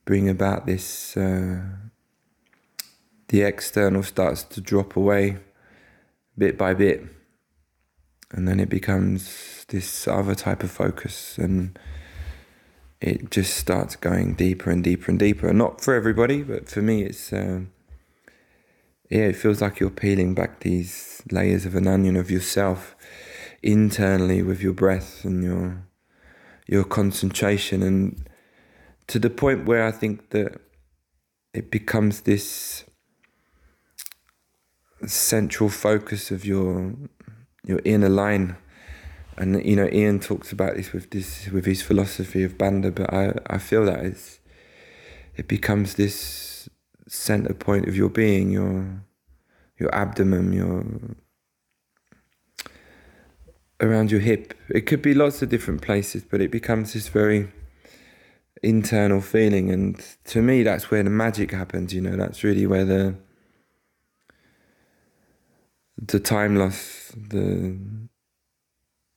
bring 0.06 0.30
about 0.30 0.64
this. 0.64 1.14
Uh, 1.14 1.60
the 3.28 3.42
external 3.42 4.02
starts 4.02 4.44
to 4.44 4.62
drop 4.62 4.96
away 4.96 5.36
bit 6.38 6.56
by 6.56 6.72
bit, 6.72 7.04
and 8.32 8.48
then 8.48 8.58
it 8.58 8.68
becomes 8.68 9.64
this 9.68 10.08
other 10.08 10.34
type 10.34 10.62
of 10.62 10.70
focus 10.70 11.38
and 11.38 11.78
it 13.00 13.30
just 13.30 13.56
starts 13.56 13.96
going 13.96 14.34
deeper 14.34 14.70
and 14.70 14.84
deeper 14.84 15.10
and 15.10 15.18
deeper. 15.18 15.52
Not 15.52 15.80
for 15.80 15.94
everybody, 15.94 16.42
but 16.42 16.68
for 16.68 16.80
me, 16.80 17.02
it's 17.02 17.32
um, 17.32 17.72
yeah, 19.10 19.24
it 19.24 19.36
feels 19.36 19.60
like 19.60 19.80
you're 19.80 19.90
peeling 19.90 20.34
back 20.34 20.60
these 20.60 21.22
layers 21.30 21.66
of 21.66 21.74
an 21.74 21.86
onion 21.86 22.16
of 22.16 22.30
yourself 22.30 22.96
internally 23.62 24.42
with 24.42 24.62
your 24.62 24.72
breath 24.72 25.24
and 25.24 25.42
your 25.42 25.84
your 26.66 26.84
concentration, 26.84 27.82
and 27.82 28.28
to 29.08 29.18
the 29.18 29.28
point 29.28 29.66
where 29.66 29.84
I 29.84 29.90
think 29.90 30.30
that 30.30 30.60
it 31.52 31.70
becomes 31.70 32.20
this 32.20 32.84
central 35.04 35.68
focus 35.68 36.30
of 36.30 36.44
your 36.44 36.94
your 37.64 37.80
inner 37.84 38.08
line 38.08 38.56
and 39.36 39.64
you 39.64 39.76
know 39.76 39.88
Ian 39.90 40.20
talks 40.20 40.52
about 40.52 40.76
this 40.76 40.92
with 40.92 41.10
this 41.10 41.48
with 41.48 41.64
his 41.64 41.82
philosophy 41.82 42.44
of 42.44 42.58
bandha, 42.58 42.94
but 42.94 43.12
I 43.12 43.34
I 43.46 43.58
feel 43.58 43.84
that 43.86 44.04
it's 44.04 44.40
it 45.36 45.48
becomes 45.48 45.94
this 45.94 46.68
center 47.08 47.54
point 47.54 47.88
of 47.88 47.96
your 47.96 48.08
being, 48.08 48.50
your 48.50 49.02
your 49.78 49.94
abdomen, 49.94 50.52
your 50.52 50.84
around 53.80 54.10
your 54.10 54.20
hip. 54.20 54.54
It 54.68 54.82
could 54.82 55.02
be 55.02 55.14
lots 55.14 55.42
of 55.42 55.48
different 55.48 55.82
places, 55.82 56.24
but 56.28 56.40
it 56.40 56.50
becomes 56.50 56.92
this 56.92 57.08
very 57.08 57.50
internal 58.62 59.20
feeling, 59.20 59.70
and 59.70 59.98
to 60.26 60.42
me, 60.42 60.62
that's 60.62 60.90
where 60.90 61.02
the 61.02 61.10
magic 61.10 61.52
happens. 61.52 61.94
You 61.94 62.02
know, 62.02 62.16
that's 62.16 62.44
really 62.44 62.66
where 62.66 62.84
the 62.84 63.16
the 66.06 66.20
time 66.20 66.56
loss, 66.56 67.12
the 67.16 67.78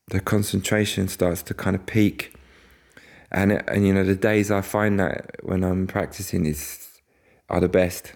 the 0.07 0.19
concentration 0.19 1.07
starts 1.07 1.41
to 1.43 1.53
kind 1.53 1.75
of 1.75 1.85
peak. 1.85 2.35
And, 3.31 3.51
and 3.67 3.87
you 3.87 3.93
know, 3.93 4.03
the 4.03 4.15
days 4.15 4.51
I 4.51 4.61
find 4.61 4.99
that 4.99 5.37
when 5.41 5.63
I'm 5.63 5.87
practicing 5.87 6.45
is 6.45 7.01
are 7.49 7.59
the 7.59 7.67
best. 7.67 8.13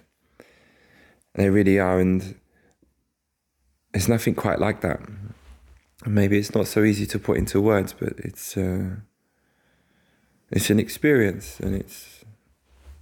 They 1.34 1.50
really 1.50 1.80
are. 1.80 2.00
And 2.00 2.36
there's 3.92 4.08
nothing 4.08 4.36
quite 4.36 4.60
like 4.60 4.82
that. 4.82 5.00
Maybe 6.06 6.38
it's 6.38 6.54
not 6.54 6.68
so 6.68 6.84
easy 6.84 7.06
to 7.08 7.20
put 7.20 7.38
into 7.38 7.60
words, 7.60 7.94
but 7.94 8.14
it's 8.20 8.56
uh, 8.56 8.98
it's 10.52 10.70
an 10.70 10.80
experience, 10.80 11.60
and 11.60 11.76
it's 11.76 12.24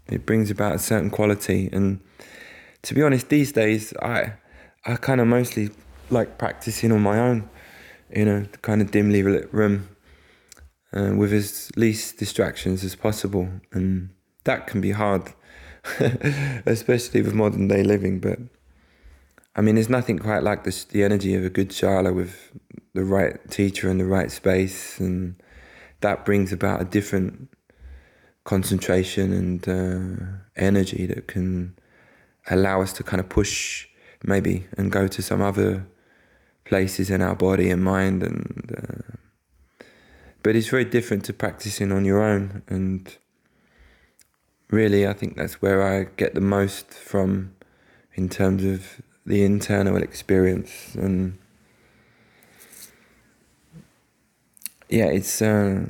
it 0.08 0.26
brings 0.26 0.50
about 0.50 0.76
a 0.76 0.80
certain 0.80 1.12
quality. 1.12 1.70
And 1.72 2.00
to 2.82 2.96
be 2.96 3.04
honest, 3.04 3.30
these 3.30 3.52
days 3.52 3.94
I 4.02 4.34
I 4.88 4.96
kind 4.96 5.20
of 5.20 5.27
mostly 5.27 5.72
like 6.10 6.38
practicing 6.38 6.94
on 6.94 7.01
my 7.01 7.20
own 7.20 7.50
in 8.10 8.29
a 8.29 8.46
kind 8.60 8.82
of 8.82 8.89
dimly 8.89 9.22
lit 9.22 9.53
room 9.53 9.89
uh, 10.94 11.12
with 11.13 11.34
as 11.34 11.70
least 11.75 12.17
distractions 12.17 12.86
as 12.86 12.96
possible. 12.96 13.50
And 13.74 14.12
that 14.46 14.65
can 14.65 14.79
be 14.79 14.91
hard, 14.91 15.34
especially 16.65 17.22
with 17.22 17.34
modern 17.34 17.67
day 17.67 17.84
living. 17.84 18.22
But 18.22 18.39
I 19.58 19.62
mean, 19.62 19.75
there's 19.75 19.89
nothing 19.89 20.20
quite 20.20 20.44
like 20.44 20.63
this, 20.63 20.86
the 20.86 21.03
energy 21.03 21.36
of 21.36 21.44
a 21.44 21.50
good 21.50 21.72
shala 21.72 22.15
with 22.15 22.51
the 22.94 23.03
right 23.03 23.38
teacher 23.51 23.89
in 23.89 23.98
the 23.98 24.06
right 24.06 24.32
space. 24.32 25.00
And 25.00 25.36
that 26.00 26.24
brings 26.24 26.53
about 26.53 26.82
a 26.82 26.86
different 26.86 27.50
concentration 28.46 29.34
and 29.34 29.67
uh, 29.67 30.24
energy 30.56 31.06
that 31.08 31.27
can 31.27 31.77
allow 32.50 32.82
us 32.82 32.94
to 32.94 33.03
kind 33.03 33.20
of 33.20 33.27
push 33.27 33.88
maybe 34.24 34.68
and 34.78 34.92
go 34.92 35.08
to 35.08 35.22
some 35.22 35.42
other 35.42 35.88
places 36.66 37.10
in 37.10 37.22
our 37.22 37.36
body 37.36 37.70
and 37.70 37.84
mind 37.84 38.24
and 38.24 38.76
uh, 38.78 39.18
but 40.44 40.56
it's 40.56 40.70
very 40.70 40.86
different 40.86 41.26
to 41.26 41.34
practicing 41.34 41.92
on 41.92 42.06
your 42.06 42.24
own. 42.24 42.64
And 42.68 43.14
really 44.70 45.06
I 45.06 45.12
think 45.12 45.36
that's 45.36 45.62
where 45.62 45.84
I 45.84 46.06
get 46.16 46.36
the 46.36 46.42
most 46.42 46.94
from 46.94 47.54
in 48.14 48.30
terms 48.30 48.64
of 48.64 49.02
the 49.26 49.44
internal 49.44 49.98
experience. 49.98 50.96
And 50.96 51.38
yeah 54.90 55.08
it's 55.08 55.42
uh, 55.42 55.86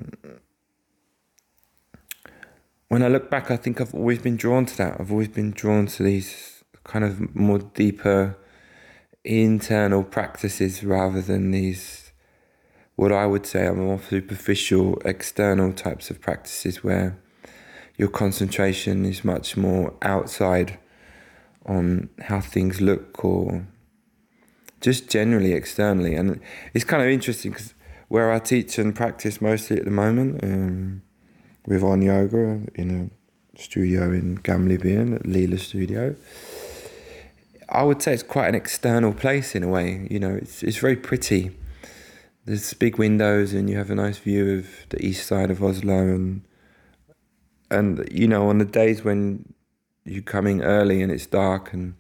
when 2.87 3.03
I 3.03 3.09
look 3.09 3.29
back 3.29 3.51
I 3.51 3.57
think 3.57 3.79
I've 3.79 3.93
always 3.93 4.19
been 4.19 4.37
drawn 4.37 4.65
to 4.65 4.77
that. 4.77 4.99
I've 4.99 5.11
always 5.11 5.27
been 5.27 5.51
drawn 5.51 5.85
to 5.85 6.01
these 6.03 6.56
kind 6.87 7.05
of 7.05 7.35
more 7.35 7.59
deeper 7.59 8.37
internal 9.23 10.03
practices 10.03 10.83
rather 10.83 11.21
than 11.21 11.51
these 11.51 12.07
what 12.95 13.11
I 13.11 13.27
would 13.27 13.45
say 13.45 13.67
are 13.67 13.75
more 13.75 13.99
superficial 13.99 14.99
external 15.05 15.71
types 15.71 16.09
of 16.09 16.19
practices 16.19 16.83
where 16.83 17.15
your 17.95 18.09
concentration 18.09 19.05
is 19.05 19.23
much 19.23 19.55
more 19.55 19.93
outside 20.01 20.79
on 21.67 22.09
how 22.21 22.41
things 22.41 22.81
look 22.81 23.23
or 23.23 23.67
just 24.81 25.09
generally 25.09 25.53
externally. 25.53 26.15
And 26.15 26.39
it's 26.73 26.85
kind 26.85 27.03
of 27.03 27.09
interesting 27.09 27.51
because 27.51 27.75
where 28.07 28.31
I 28.31 28.39
teach 28.39 28.79
and 28.79 28.95
practice 28.95 29.41
mostly 29.41 29.77
at 29.77 29.85
the 29.85 29.91
moment 29.91 30.43
um, 30.43 31.03
with 31.67 31.83
On 31.83 32.01
Yoga 32.01 32.61
in 32.73 33.11
a 33.55 33.59
studio 33.59 34.11
in 34.11 34.39
Gamlebyen 34.39 35.15
at 35.15 35.25
Lila 35.27 35.57
Studio. 35.57 36.15
I 37.69 37.83
would 37.83 38.01
say 38.01 38.13
it's 38.13 38.23
quite 38.23 38.47
an 38.47 38.55
external 38.55 39.13
place 39.13 39.55
in 39.55 39.63
a 39.63 39.67
way. 39.67 40.07
You 40.09 40.19
know, 40.19 40.35
it's 40.35 40.63
it's 40.63 40.77
very 40.77 40.95
pretty. 40.95 41.51
There's 42.45 42.73
big 42.73 42.97
windows, 42.97 43.53
and 43.53 43.69
you 43.69 43.77
have 43.77 43.91
a 43.91 43.95
nice 43.95 44.17
view 44.17 44.59
of 44.59 44.67
the 44.89 45.05
east 45.05 45.27
side 45.27 45.51
of 45.51 45.63
Oslo, 45.63 45.97
and 45.97 46.43
and 47.69 48.07
you 48.11 48.27
know, 48.27 48.49
on 48.49 48.59
the 48.59 48.65
days 48.65 49.03
when 49.03 49.53
you're 50.05 50.21
coming 50.21 50.61
early 50.61 51.01
and 51.01 51.11
it's 51.11 51.25
dark 51.25 51.73
and 51.73 51.93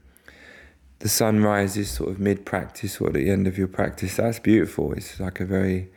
the 0.99 1.09
sun 1.09 1.43
rises 1.43 1.89
sort 1.91 2.09
of 2.09 2.19
mid 2.19 2.45
practice 2.45 2.99
or 3.01 3.07
at 3.07 3.13
the 3.13 3.29
end 3.29 3.47
of 3.47 3.57
your 3.57 3.67
practice, 3.67 4.15
that's 4.15 4.39
beautiful. 4.39 4.93
It's 4.93 5.19
like 5.19 5.39
a 5.39 5.45
very 5.45 5.89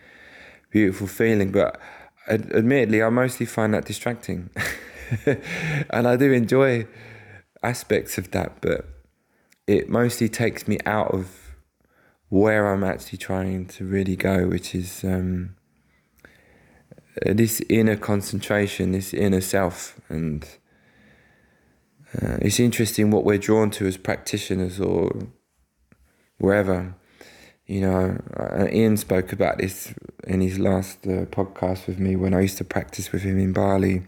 beautiful 0.70 1.06
feeling. 1.06 1.52
But 1.52 1.80
admittedly, 2.28 3.02
I 3.02 3.08
mostly 3.08 3.46
find 3.46 3.72
that 3.74 3.84
distracting. 3.84 4.50
and 5.26 6.06
I 6.06 6.16
do 6.16 6.32
enjoy 6.32 6.86
aspects 7.62 8.18
of 8.18 8.30
that, 8.32 8.60
but 8.60 8.86
it 9.70 9.88
mostly 9.88 10.28
takes 10.28 10.66
me 10.66 10.78
out 10.84 11.14
of 11.14 11.54
where 12.28 12.72
I'm 12.72 12.82
actually 12.82 13.18
trying 13.18 13.66
to 13.66 13.84
really 13.84 14.16
go, 14.16 14.48
which 14.48 14.74
is 14.74 15.04
um, 15.04 15.54
this 17.22 17.62
inner 17.68 17.96
concentration, 17.96 18.90
this 18.90 19.14
inner 19.14 19.40
self. 19.40 20.00
And 20.08 20.44
uh, 22.20 22.38
it's 22.42 22.58
interesting 22.58 23.12
what 23.12 23.24
we're 23.24 23.38
drawn 23.38 23.70
to 23.72 23.86
as 23.86 23.96
practitioners 23.96 24.80
or 24.80 25.12
wherever. 26.38 26.96
You 27.66 27.82
know, 27.82 28.20
uh, 28.36 28.66
Ian 28.72 28.96
spoke 28.96 29.32
about 29.32 29.58
this 29.58 29.94
in 30.26 30.40
his 30.40 30.58
last 30.58 31.06
uh, 31.06 31.26
podcast 31.26 31.86
with 31.86 32.00
me 32.00 32.16
when 32.16 32.34
I 32.34 32.40
used 32.40 32.58
to 32.58 32.64
practice 32.64 33.12
with 33.12 33.22
him 33.22 33.38
in 33.38 33.52
Bali, 33.52 34.02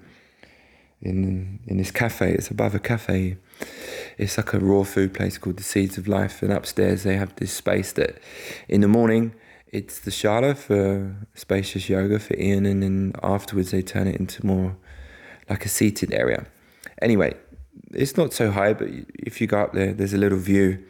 in 1.01 1.61
in 1.69 1.77
this 1.77 1.93
cafe. 1.93 2.33
It's 2.33 2.51
above 2.51 2.75
a 2.75 2.81
cafe. 2.81 3.37
It's 4.19 4.37
like 4.37 4.53
a 4.53 4.59
raw 4.59 4.85
food 4.85 5.15
place 5.15 5.39
called 5.39 5.57
the 5.57 5.63
Seeds 5.63 5.99
of 5.99 6.07
Life, 6.07 6.43
and 6.43 6.53
upstairs 6.53 7.03
they 7.03 7.17
have 7.17 7.35
this 7.37 7.53
space 7.53 7.93
that, 7.93 8.19
in 8.69 8.81
the 8.81 8.89
morning, 8.89 9.35
it's 9.69 9.99
the 10.01 10.11
shala 10.11 10.57
for 10.57 11.17
spacious 11.35 11.89
yoga 11.89 12.19
for 12.19 12.37
Ian, 12.37 12.67
and 12.67 12.83
then 12.83 13.13
afterwards 13.23 13.71
they 13.71 13.83
turn 13.83 14.07
it 14.07 14.17
into 14.17 14.45
more 14.45 14.77
like 15.49 15.65
a 15.65 15.69
seated 15.69 16.13
area. 16.13 16.47
Anyway, 17.01 17.35
it's 17.93 18.17
not 18.17 18.33
so 18.33 18.51
high, 18.51 18.75
but 18.75 18.89
if 19.15 19.41
you 19.41 19.47
go 19.47 19.61
up 19.61 19.73
there, 19.73 19.93
there's 19.93 20.13
a 20.13 20.19
little 20.19 20.39
view. 20.39 20.85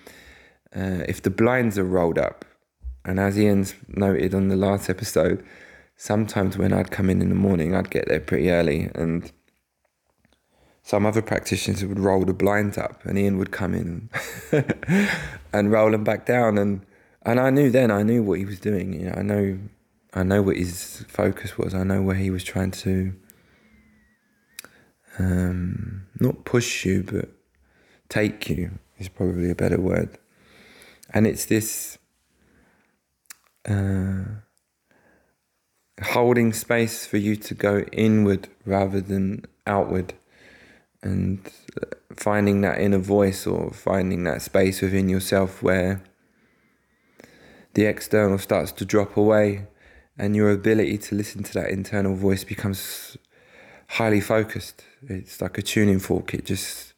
Uh, 0.74 1.04
if 1.06 1.22
the 1.22 1.30
blinds 1.30 1.78
are 1.78 1.84
rolled 1.84 2.18
up, 2.18 2.44
and 3.04 3.20
as 3.20 3.38
Ian's 3.38 3.74
noted 3.88 4.34
on 4.34 4.48
the 4.48 4.56
last 4.56 4.90
episode, 4.90 5.44
sometimes 5.96 6.58
when 6.58 6.72
I'd 6.72 6.90
come 6.90 7.08
in 7.08 7.22
in 7.22 7.28
the 7.28 7.34
morning, 7.34 7.74
I'd 7.74 7.90
get 7.90 8.08
there 8.08 8.20
pretty 8.20 8.50
early, 8.50 8.90
and 8.94 9.30
some 10.82 11.06
other 11.06 11.22
practitioners 11.22 11.84
would 11.84 11.98
roll 11.98 12.24
the 12.24 12.32
blinds 12.32 12.76
up, 12.76 13.04
and 13.04 13.18
Ian 13.18 13.38
would 13.38 13.52
come 13.52 13.74
in 13.74 14.10
and 15.52 15.70
roll 15.70 15.90
them 15.90 16.04
back 16.04 16.26
down, 16.26 16.58
and 16.58 16.84
and 17.24 17.38
I 17.38 17.50
knew 17.50 17.70
then, 17.70 17.90
I 17.90 18.02
knew 18.02 18.22
what 18.22 18.38
he 18.38 18.44
was 18.44 18.58
doing. 18.58 18.92
You 18.92 19.06
know, 19.06 19.14
I 19.16 19.22
know, 19.22 19.58
I 20.12 20.22
know 20.24 20.42
what 20.42 20.56
his 20.56 21.04
focus 21.08 21.56
was. 21.56 21.72
I 21.72 21.84
know 21.84 22.02
where 22.02 22.16
he 22.16 22.30
was 22.30 22.42
trying 22.42 22.72
to 22.72 23.14
um, 25.18 26.06
not 26.18 26.44
push 26.44 26.84
you, 26.84 27.04
but 27.04 27.28
take 28.08 28.48
you 28.48 28.78
is 28.98 29.08
probably 29.08 29.50
a 29.50 29.54
better 29.54 29.80
word. 29.80 30.18
And 31.14 31.26
it's 31.26 31.44
this 31.44 31.98
uh, 33.68 34.24
holding 36.02 36.52
space 36.52 37.06
for 37.06 37.18
you 37.18 37.36
to 37.36 37.54
go 37.54 37.84
inward 37.92 38.48
rather 38.64 39.00
than 39.00 39.44
outward, 39.66 40.14
and 41.02 41.50
uh, 41.80 41.86
finding 42.14 42.60
that 42.60 42.80
inner 42.80 42.98
voice 42.98 43.46
or 43.46 43.72
finding 43.72 44.24
that 44.24 44.42
space 44.42 44.80
within 44.80 45.08
yourself 45.08 45.62
where 45.62 46.02
the 47.74 47.86
external 47.86 48.38
starts 48.38 48.72
to 48.72 48.84
drop 48.84 49.16
away 49.16 49.66
and 50.18 50.36
your 50.36 50.50
ability 50.50 50.98
to 50.98 51.14
listen 51.14 51.42
to 51.42 51.54
that 51.54 51.70
internal 51.70 52.14
voice 52.14 52.44
becomes 52.44 53.16
highly 53.88 54.20
focused. 54.20 54.84
It's 55.08 55.40
like 55.40 55.58
a 55.58 55.62
tuning 55.62 55.98
fork. 55.98 56.34
It 56.34 56.44
just 56.44 56.92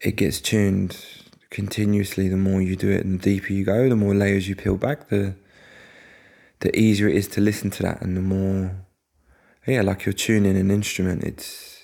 it 0.00 0.16
gets 0.16 0.40
tuned 0.40 1.04
continuously. 1.50 2.28
The 2.28 2.36
more 2.36 2.62
you 2.62 2.76
do 2.76 2.90
it, 2.90 3.04
and 3.04 3.20
the 3.20 3.22
deeper 3.22 3.52
you 3.52 3.64
go, 3.64 3.88
the 3.88 3.96
more 3.96 4.14
layers 4.14 4.48
you 4.48 4.56
peel 4.56 4.76
back, 4.76 5.08
the 5.08 5.34
the 6.60 6.76
easier 6.78 7.08
it 7.08 7.16
is 7.16 7.28
to 7.28 7.40
listen 7.40 7.70
to 7.70 7.82
that, 7.82 8.02
and 8.02 8.16
the 8.16 8.22
more 8.22 8.76
yeah, 9.66 9.82
like 9.82 10.04
you're 10.04 10.12
tuning 10.12 10.56
an 10.56 10.70
instrument. 10.70 11.22
It's 11.24 11.81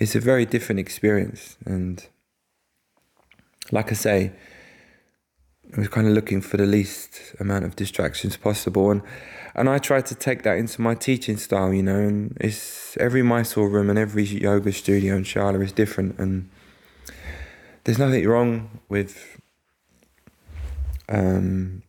it's 0.00 0.16
a 0.16 0.20
very 0.20 0.46
different 0.46 0.80
experience, 0.80 1.58
and 1.66 2.04
like 3.70 3.92
I 3.92 3.94
say, 3.94 4.32
I 5.76 5.78
was 5.78 5.88
kind 5.88 6.08
of 6.08 6.14
looking 6.14 6.40
for 6.40 6.56
the 6.56 6.66
least 6.66 7.34
amount 7.38 7.66
of 7.66 7.76
distractions 7.76 8.36
possible, 8.38 8.90
and 8.90 9.02
and 9.54 9.68
I 9.68 9.78
try 9.78 10.00
to 10.00 10.14
take 10.14 10.42
that 10.44 10.56
into 10.56 10.80
my 10.80 10.94
teaching 10.94 11.36
style, 11.36 11.72
you 11.74 11.82
know. 11.82 12.00
And 12.00 12.36
it's 12.40 12.96
every 12.96 13.22
Mysore 13.22 13.68
room 13.68 13.90
and 13.90 13.98
every 13.98 14.24
yoga 14.24 14.72
studio 14.72 15.16
and 15.16 15.26
shala 15.26 15.62
is 15.62 15.72
different, 15.72 16.18
and 16.18 16.48
there's 17.84 17.98
nothing 17.98 18.26
wrong 18.26 18.80
with 18.88 19.38
um, 21.10 21.82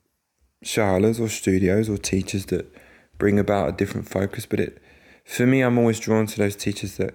or 0.61 1.29
studios 1.29 1.89
or 1.89 1.97
teachers 1.97 2.47
that 2.47 2.75
bring 3.17 3.39
about 3.39 3.69
a 3.69 3.71
different 3.71 4.09
focus. 4.09 4.45
But 4.45 4.59
it, 4.59 4.81
for 5.23 5.47
me, 5.47 5.61
I'm 5.61 5.77
always 5.77 5.99
drawn 5.99 6.25
to 6.25 6.37
those 6.37 6.57
teachers 6.57 6.97
that 6.97 7.13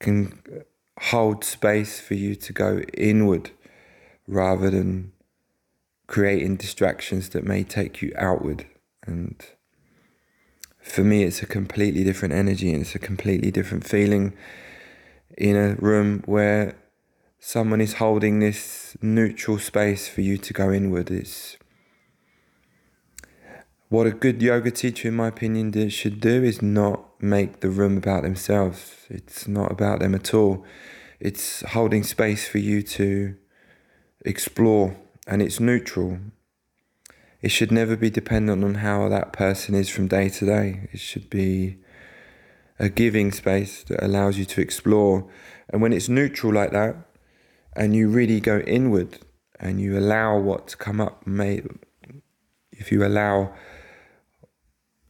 can 0.00 0.42
hold 0.98 1.44
space 1.44 2.00
for 2.00 2.14
you 2.14 2.34
to 2.34 2.52
go 2.52 2.80
inward 2.94 3.50
rather 4.26 4.70
than 4.70 5.12
creating 6.06 6.56
distractions 6.56 7.28
that 7.30 7.44
may 7.44 7.62
take 7.62 8.02
you 8.02 8.12
outward. 8.16 8.66
And 9.04 9.40
for 10.82 11.04
me, 11.04 11.22
it's 11.22 11.42
a 11.42 11.46
completely 11.46 12.02
different 12.02 12.34
energy 12.34 12.72
and 12.72 12.82
it's 12.82 12.94
a 12.94 12.98
completely 12.98 13.50
different 13.50 13.86
feeling 13.86 14.32
in 15.38 15.56
a 15.56 15.74
room 15.76 16.22
where 16.26 16.76
someone 17.38 17.80
is 17.80 17.94
holding 17.94 18.40
this 18.40 18.96
neutral 19.00 19.58
space 19.58 20.08
for 20.08 20.20
you 20.20 20.36
to 20.36 20.52
go 20.52 20.72
inward. 20.72 21.10
It's 21.10 21.56
what 23.88 24.06
a 24.06 24.12
good 24.12 24.40
yoga 24.42 24.70
teacher, 24.70 25.08
in 25.08 25.14
my 25.14 25.28
opinion, 25.28 25.88
should 25.88 26.20
do 26.20 26.44
is 26.44 26.60
not 26.62 27.09
make 27.22 27.60
the 27.60 27.70
room 27.70 27.96
about 27.96 28.22
themselves. 28.22 29.06
It's 29.08 29.46
not 29.46 29.70
about 29.70 30.00
them 30.00 30.14
at 30.14 30.32
all. 30.34 30.64
It's 31.18 31.62
holding 31.62 32.02
space 32.02 32.48
for 32.48 32.58
you 32.58 32.82
to 32.82 33.36
explore, 34.24 34.96
and 35.26 35.42
it's 35.42 35.60
neutral 35.60 36.18
it 37.42 37.50
should 37.50 37.72
never 37.72 37.96
be 37.96 38.10
dependent 38.10 38.62
on 38.62 38.76
how 38.76 39.08
that 39.08 39.32
person 39.32 39.74
is 39.74 39.88
from 39.88 40.08
day 40.08 40.28
to 40.28 40.46
day. 40.46 40.88
It 40.92 41.00
should 41.00 41.30
be 41.30 41.78
a 42.78 42.88
giving 42.88 43.32
space 43.32 43.82
that 43.84 44.04
allows 44.04 44.36
you 44.36 44.44
to 44.44 44.60
explore. 44.60 45.26
And 45.70 45.80
when 45.80 45.92
it's 45.92 46.08
neutral 46.08 46.52
like 46.52 46.72
that, 46.72 46.96
and 47.74 47.94
you 47.94 48.08
really 48.08 48.40
go 48.40 48.58
inward 48.60 49.20
and 49.58 49.80
you 49.80 49.98
allow 49.98 50.38
what 50.38 50.68
to 50.68 50.76
come 50.76 51.00
up, 51.00 51.26
may, 51.26 51.62
if 52.72 52.92
you 52.92 53.04
allow 53.04 53.54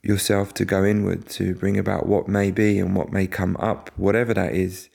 yourself 0.03 0.55
to 0.55 0.65
go 0.65 0.85
inward 0.85 1.29
to 1.29 1.55
bring 1.55 1.79
about 1.79 2.07
what 2.07 2.29
may 2.29 2.51
be 2.51 2.79
and 2.79 2.97
what 2.97 3.13
may 3.13 3.27
come 3.27 3.57
up, 3.59 3.91
whatever 3.97 4.33
that 4.35 4.55
is, 4.55 4.89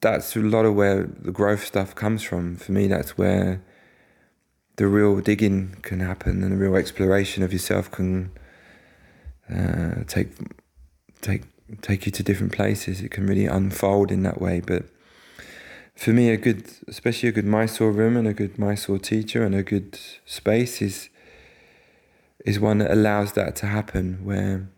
that's 0.00 0.36
a 0.36 0.40
lot 0.40 0.64
of 0.64 0.74
where 0.74 1.04
the 1.04 1.32
growth 1.32 1.64
stuff 1.64 1.94
comes 1.94 2.22
from. 2.22 2.56
For 2.56 2.72
me, 2.72 2.86
that's 2.86 3.16
where 3.16 3.62
the 4.76 4.86
real 4.86 5.20
digging 5.20 5.76
can 5.82 6.00
happen 6.00 6.42
and 6.42 6.52
the 6.52 6.56
real 6.56 6.76
exploration 6.76 7.42
of 7.42 7.52
yourself 7.52 7.90
can 7.90 8.30
uh, 9.52 10.04
take 10.06 10.28
take 11.20 11.42
take 11.82 12.06
you 12.06 12.12
to 12.12 12.22
different 12.22 12.52
places. 12.52 13.00
It 13.00 13.10
can 13.10 13.26
really 13.26 13.46
unfold 13.46 14.10
in 14.10 14.22
that 14.22 14.40
way. 14.40 14.60
But 14.60 14.84
for 15.94 16.10
me, 16.12 16.30
a 16.30 16.36
good, 16.36 16.70
especially 16.86 17.28
a 17.28 17.32
good 17.32 17.44
Mysore 17.44 17.92
room 17.92 18.16
and 18.16 18.26
a 18.26 18.32
good 18.32 18.58
Mysore 18.58 18.98
teacher 18.98 19.44
and 19.44 19.54
a 19.54 19.62
good 19.62 19.98
space 20.24 20.80
is 20.80 21.10
is 22.44 22.60
one 22.60 22.78
that 22.78 22.90
allows 22.90 23.32
that 23.32 23.56
to 23.56 23.66
happen. 23.66 24.24
Where, 24.24 24.70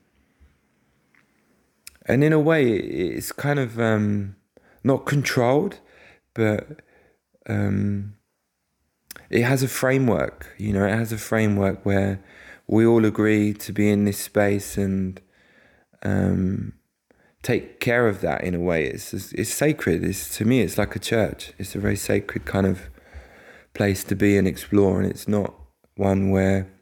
and 2.06 2.24
in 2.24 2.32
a 2.32 2.40
way, 2.40 2.70
it's 2.70 3.32
kind 3.32 3.58
of 3.58 3.78
um, 3.78 4.36
not 4.82 5.06
controlled, 5.06 5.78
but 6.34 6.80
um, 7.48 8.14
it 9.28 9.42
has 9.42 9.62
a 9.62 9.68
framework, 9.68 10.54
you 10.58 10.72
know, 10.72 10.84
it 10.84 10.90
has 10.92 11.12
a 11.12 11.18
framework 11.18 11.84
where 11.84 12.22
we 12.66 12.86
all 12.86 13.04
agree 13.04 13.52
to 13.52 13.72
be 13.72 13.90
in 13.90 14.04
this 14.04 14.18
space 14.18 14.76
and 14.76 15.20
um, 16.02 16.72
take 17.42 17.80
care 17.80 18.06
of 18.08 18.20
that 18.20 18.44
in 18.44 18.54
a 18.54 18.60
way. 18.60 18.86
It's 18.86 19.12
it's 19.12 19.52
sacred. 19.52 20.04
It's 20.04 20.36
to 20.36 20.44
me, 20.44 20.60
it's 20.60 20.78
like 20.78 20.94
a 20.94 21.00
church. 21.00 21.52
It's 21.58 21.74
a 21.74 21.80
very 21.80 21.96
sacred 21.96 22.44
kind 22.44 22.66
of 22.66 22.90
place 23.74 24.04
to 24.04 24.14
be 24.14 24.36
and 24.36 24.46
explore, 24.46 25.00
and 25.00 25.10
it's 25.10 25.28
not 25.28 25.54
one 25.96 26.30
where 26.30 26.72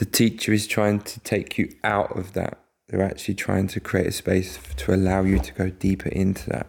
the 0.00 0.06
teacher 0.06 0.50
is 0.50 0.66
trying 0.66 0.98
to 0.98 1.20
take 1.20 1.58
you 1.58 1.70
out 1.84 2.16
of 2.16 2.32
that. 2.32 2.58
They're 2.88 3.02
actually 3.02 3.34
trying 3.34 3.68
to 3.68 3.80
create 3.80 4.06
a 4.06 4.12
space 4.12 4.58
to 4.78 4.94
allow 4.94 5.24
you 5.24 5.38
to 5.38 5.52
go 5.52 5.68
deeper 5.68 6.08
into 6.08 6.48
that. 6.48 6.66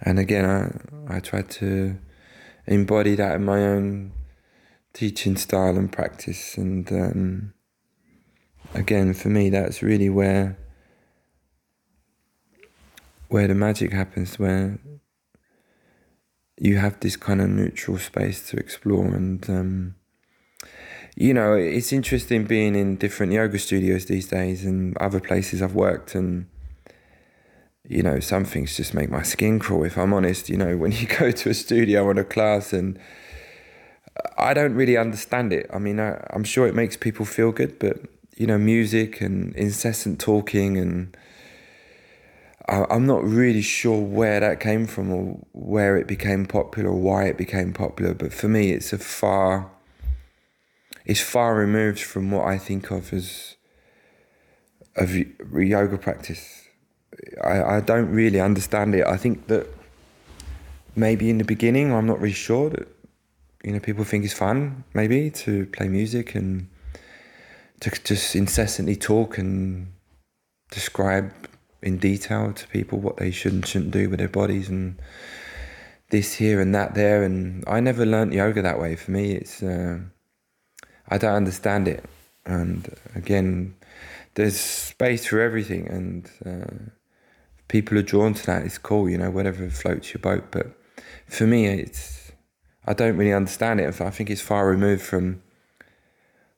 And 0.00 0.20
again, 0.20 0.44
I 1.08 1.16
I 1.16 1.18
try 1.18 1.42
to 1.42 1.98
embody 2.66 3.16
that 3.16 3.34
in 3.34 3.44
my 3.44 3.66
own 3.66 4.12
teaching 4.92 5.36
style 5.36 5.76
and 5.76 5.90
practice, 5.90 6.56
and 6.56 6.90
um, 6.92 7.52
again, 8.72 9.12
for 9.12 9.28
me, 9.28 9.50
that's 9.50 9.82
really 9.82 10.08
where 10.08 10.56
where 13.26 13.48
the 13.48 13.56
magic 13.56 13.92
happens, 13.92 14.38
where 14.38 14.78
you 16.56 16.76
have 16.76 17.00
this 17.00 17.16
kind 17.16 17.40
of 17.40 17.48
neutral 17.48 17.98
space 17.98 18.48
to 18.50 18.56
explore 18.56 19.06
and 19.06 19.50
um, 19.50 19.96
you 21.16 21.34
know 21.34 21.54
it's 21.54 21.92
interesting 21.92 22.44
being 22.44 22.76
in 22.76 22.96
different 22.96 23.32
yoga 23.32 23.58
studios 23.58 24.04
these 24.06 24.28
days 24.28 24.64
and 24.64 24.96
other 24.98 25.20
places 25.20 25.60
I've 25.60 25.74
worked 25.74 26.14
and 26.14 26.46
you 27.88 28.02
know 28.02 28.20
some 28.20 28.44
things 28.44 28.76
just 28.76 28.94
make 28.94 29.10
my 29.10 29.22
skin 29.22 29.58
crawl 29.58 29.84
if 29.84 29.98
I'm 29.98 30.12
honest 30.12 30.48
you 30.48 30.56
know 30.56 30.76
when 30.82 30.92
you 30.92 31.06
go 31.06 31.30
to 31.30 31.50
a 31.50 31.54
studio 31.54 32.04
or 32.04 32.12
a 32.12 32.24
class 32.24 32.72
and 32.72 32.98
I 34.38 34.54
don't 34.54 34.74
really 34.74 34.96
understand 34.96 35.52
it 35.52 35.68
I 35.72 35.78
mean 35.78 35.98
I, 35.98 36.24
I'm 36.30 36.44
sure 36.44 36.68
it 36.68 36.74
makes 36.74 36.96
people 36.96 37.24
feel 37.24 37.50
good 37.50 37.78
but 37.80 37.96
you 38.36 38.46
know, 38.46 38.58
music 38.58 39.20
and 39.20 39.54
incessant 39.56 40.20
talking, 40.20 40.76
and 40.76 41.16
I, 42.68 42.84
I'm 42.90 43.06
not 43.06 43.24
really 43.24 43.62
sure 43.62 44.00
where 44.00 44.40
that 44.40 44.60
came 44.60 44.86
from 44.86 45.10
or 45.10 45.38
where 45.52 45.96
it 45.96 46.06
became 46.06 46.44
popular 46.44 46.90
or 46.90 47.00
why 47.00 47.24
it 47.24 47.38
became 47.38 47.72
popular. 47.72 48.12
But 48.14 48.32
for 48.32 48.48
me, 48.48 48.72
it's 48.72 48.92
a 48.92 48.98
far, 48.98 49.70
it's 51.06 51.20
far 51.20 51.54
removed 51.54 52.00
from 52.00 52.30
what 52.30 52.46
I 52.46 52.58
think 52.58 52.90
of 52.90 53.12
as 53.12 53.56
of 54.96 55.14
yoga 55.54 55.98
practice. 55.98 56.68
I, 57.42 57.76
I 57.76 57.80
don't 57.80 58.10
really 58.10 58.40
understand 58.40 58.94
it. 58.94 59.06
I 59.06 59.16
think 59.16 59.46
that 59.46 59.66
maybe 60.94 61.30
in 61.30 61.38
the 61.38 61.44
beginning, 61.44 61.92
I'm 61.92 62.06
not 62.06 62.20
really 62.20 62.34
sure 62.34 62.70
that 62.70 62.88
you 63.64 63.72
know 63.72 63.80
people 63.80 64.04
think 64.04 64.24
it's 64.24 64.34
fun 64.34 64.84
maybe 64.94 65.30
to 65.30 65.66
play 65.66 65.88
music 65.88 66.34
and 66.34 66.68
to 67.80 67.90
just 67.90 68.36
incessantly 68.36 68.96
talk 68.96 69.38
and 69.38 69.92
describe 70.70 71.32
in 71.82 71.98
detail 71.98 72.52
to 72.52 72.66
people 72.68 72.98
what 72.98 73.16
they 73.16 73.30
should 73.30 73.52
and 73.52 73.66
shouldn't 73.66 73.92
do 73.92 74.08
with 74.10 74.18
their 74.18 74.28
bodies 74.28 74.68
and 74.68 75.00
this 76.10 76.34
here 76.34 76.60
and 76.60 76.74
that 76.74 76.94
there. 76.94 77.22
And 77.22 77.64
I 77.66 77.80
never 77.80 78.04
learnt 78.06 78.32
yoga 78.32 78.62
that 78.62 78.80
way. 78.80 78.96
For 78.96 79.10
me, 79.10 79.32
it's 79.32 79.62
uh, 79.62 80.00
I 81.08 81.18
don't 81.18 81.34
understand 81.34 81.88
it. 81.88 82.04
And 82.44 82.88
again, 83.14 83.74
there's 84.34 84.58
space 84.58 85.26
for 85.26 85.40
everything, 85.40 85.88
and 85.88 86.30
uh, 86.44 86.90
people 87.68 87.98
are 87.98 88.02
drawn 88.02 88.34
to 88.34 88.46
that. 88.46 88.64
It's 88.64 88.78
cool, 88.78 89.08
you 89.08 89.18
know, 89.18 89.30
whatever 89.30 89.68
floats 89.70 90.12
your 90.12 90.20
boat. 90.20 90.44
But 90.50 90.68
for 91.26 91.46
me, 91.46 91.66
it's 91.66 92.32
I 92.86 92.92
don't 92.92 93.16
really 93.16 93.32
understand 93.32 93.80
it. 93.80 94.00
I 94.00 94.10
think 94.10 94.30
it's 94.30 94.40
far 94.40 94.68
removed 94.68 95.02
from 95.02 95.42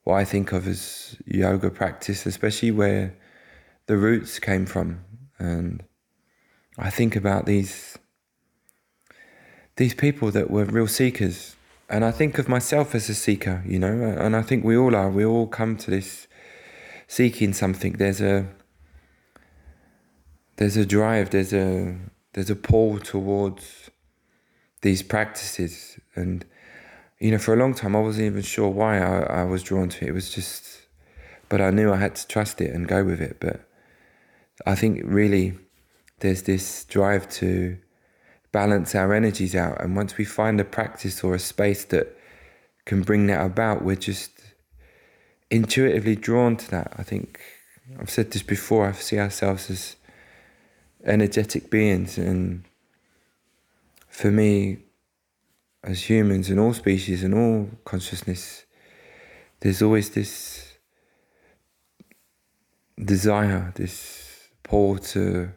what 0.04 0.14
I 0.14 0.24
think 0.24 0.52
of 0.52 0.66
as 0.66 1.16
yoga 1.26 1.70
practice, 1.70 2.26
especially 2.26 2.70
where 2.70 3.14
the 3.86 3.96
roots 3.96 4.38
came 4.38 4.66
from. 4.66 5.04
And 5.38 5.82
I 6.76 6.90
think 6.90 7.16
about 7.16 7.46
these 7.46 7.98
these 9.76 9.94
people 9.94 10.30
that 10.32 10.50
were 10.50 10.64
real 10.64 10.88
seekers. 10.88 11.56
And 11.90 12.04
I 12.04 12.10
think 12.10 12.38
of 12.38 12.48
myself 12.48 12.94
as 12.94 13.08
a 13.08 13.14
seeker, 13.14 13.62
you 13.66 13.78
know, 13.78 13.92
and 13.92 14.36
I 14.36 14.42
think 14.42 14.64
we 14.64 14.76
all 14.76 14.94
are. 14.94 15.10
We 15.10 15.24
all 15.24 15.46
come 15.46 15.76
to 15.78 15.90
this 15.90 16.26
seeking 17.06 17.52
something. 17.54 17.94
There's 17.94 18.20
a 18.20 18.46
there's 20.56 20.76
a 20.76 20.84
drive, 20.84 21.30
there's 21.30 21.52
a 21.54 21.96
there's 22.34 22.50
a 22.50 22.56
pull 22.56 22.98
towards 22.98 23.90
these 24.82 25.02
practices 25.02 25.98
and 26.14 26.44
you 27.18 27.32
know, 27.32 27.38
for 27.38 27.52
a 27.52 27.56
long 27.56 27.74
time, 27.74 27.96
I 27.96 28.00
wasn't 28.00 28.26
even 28.26 28.42
sure 28.42 28.68
why 28.68 28.98
I, 29.00 29.40
I 29.40 29.44
was 29.44 29.62
drawn 29.62 29.88
to 29.88 30.04
it. 30.04 30.08
It 30.08 30.12
was 30.12 30.30
just, 30.30 30.82
but 31.48 31.60
I 31.60 31.70
knew 31.70 31.92
I 31.92 31.96
had 31.96 32.14
to 32.14 32.26
trust 32.28 32.60
it 32.60 32.72
and 32.72 32.86
go 32.86 33.04
with 33.04 33.20
it. 33.20 33.38
But 33.40 33.68
I 34.66 34.74
think 34.74 35.02
really 35.04 35.58
there's 36.20 36.42
this 36.42 36.84
drive 36.84 37.28
to 37.30 37.78
balance 38.52 38.94
our 38.94 39.12
energies 39.14 39.54
out. 39.54 39.80
And 39.80 39.96
once 39.96 40.16
we 40.16 40.24
find 40.24 40.60
a 40.60 40.64
practice 40.64 41.22
or 41.22 41.34
a 41.34 41.38
space 41.38 41.84
that 41.86 42.16
can 42.84 43.02
bring 43.02 43.26
that 43.26 43.44
about, 43.44 43.84
we're 43.84 43.96
just 43.96 44.30
intuitively 45.50 46.16
drawn 46.16 46.56
to 46.56 46.70
that. 46.70 46.92
I 46.96 47.02
think 47.02 47.40
I've 47.98 48.10
said 48.10 48.30
this 48.30 48.42
before, 48.42 48.88
I 48.88 48.92
see 48.92 49.18
ourselves 49.18 49.70
as 49.70 49.96
energetic 51.04 51.70
beings. 51.70 52.18
And 52.18 52.64
for 54.08 54.30
me, 54.30 54.78
as 55.84 56.08
humans 56.08 56.50
and 56.50 56.58
all 56.58 56.74
species 56.74 57.22
and 57.22 57.34
all 57.34 57.70
consciousness, 57.84 58.64
there's 59.60 59.82
always 59.82 60.10
this 60.10 60.74
desire, 63.02 63.72
this 63.76 64.48
pull 64.62 64.98
to 64.98 65.52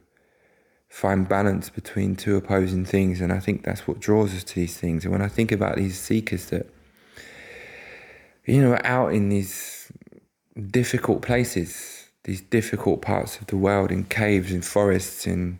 find 0.91 1.27
balance 1.27 1.69
between 1.69 2.17
two 2.17 2.35
opposing 2.35 2.83
things. 2.83 3.21
And 3.21 3.31
I 3.31 3.39
think 3.39 3.63
that's 3.63 3.87
what 3.87 4.01
draws 4.01 4.35
us 4.35 4.43
to 4.43 4.55
these 4.55 4.77
things. 4.77 5.05
And 5.05 5.11
when 5.13 5.21
I 5.21 5.29
think 5.29 5.51
about 5.51 5.77
these 5.77 5.97
seekers 5.97 6.47
that, 6.47 6.69
you 8.45 8.61
know, 8.61 8.73
are 8.73 8.85
out 8.85 9.13
in 9.13 9.29
these 9.29 9.89
difficult 10.69 11.21
places, 11.21 12.09
these 12.25 12.41
difficult 12.41 13.01
parts 13.01 13.39
of 13.39 13.47
the 13.47 13.55
world, 13.55 13.89
in 13.89 14.03
caves, 14.03 14.51
in 14.51 14.61
forests, 14.61 15.25
in 15.25 15.59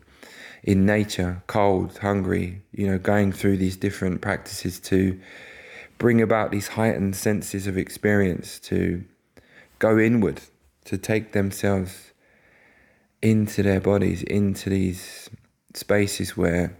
in 0.63 0.85
nature, 0.85 1.41
cold, 1.47 1.97
hungry, 1.97 2.61
you 2.71 2.85
know, 2.85 2.99
going 2.99 3.31
through 3.31 3.57
these 3.57 3.75
different 3.75 4.21
practices 4.21 4.79
to 4.79 5.19
bring 5.97 6.21
about 6.21 6.51
these 6.51 6.67
heightened 6.67 7.15
senses 7.15 7.65
of 7.65 7.79
experience, 7.79 8.59
to 8.59 9.03
go 9.79 9.97
inward, 9.97 10.39
to 10.85 10.99
take 10.99 11.31
themselves 11.31 12.10
into 13.21 13.63
their 13.63 13.79
bodies, 13.79 14.23
into 14.23 14.69
these 14.69 15.29
spaces 15.73 16.35
where 16.35 16.77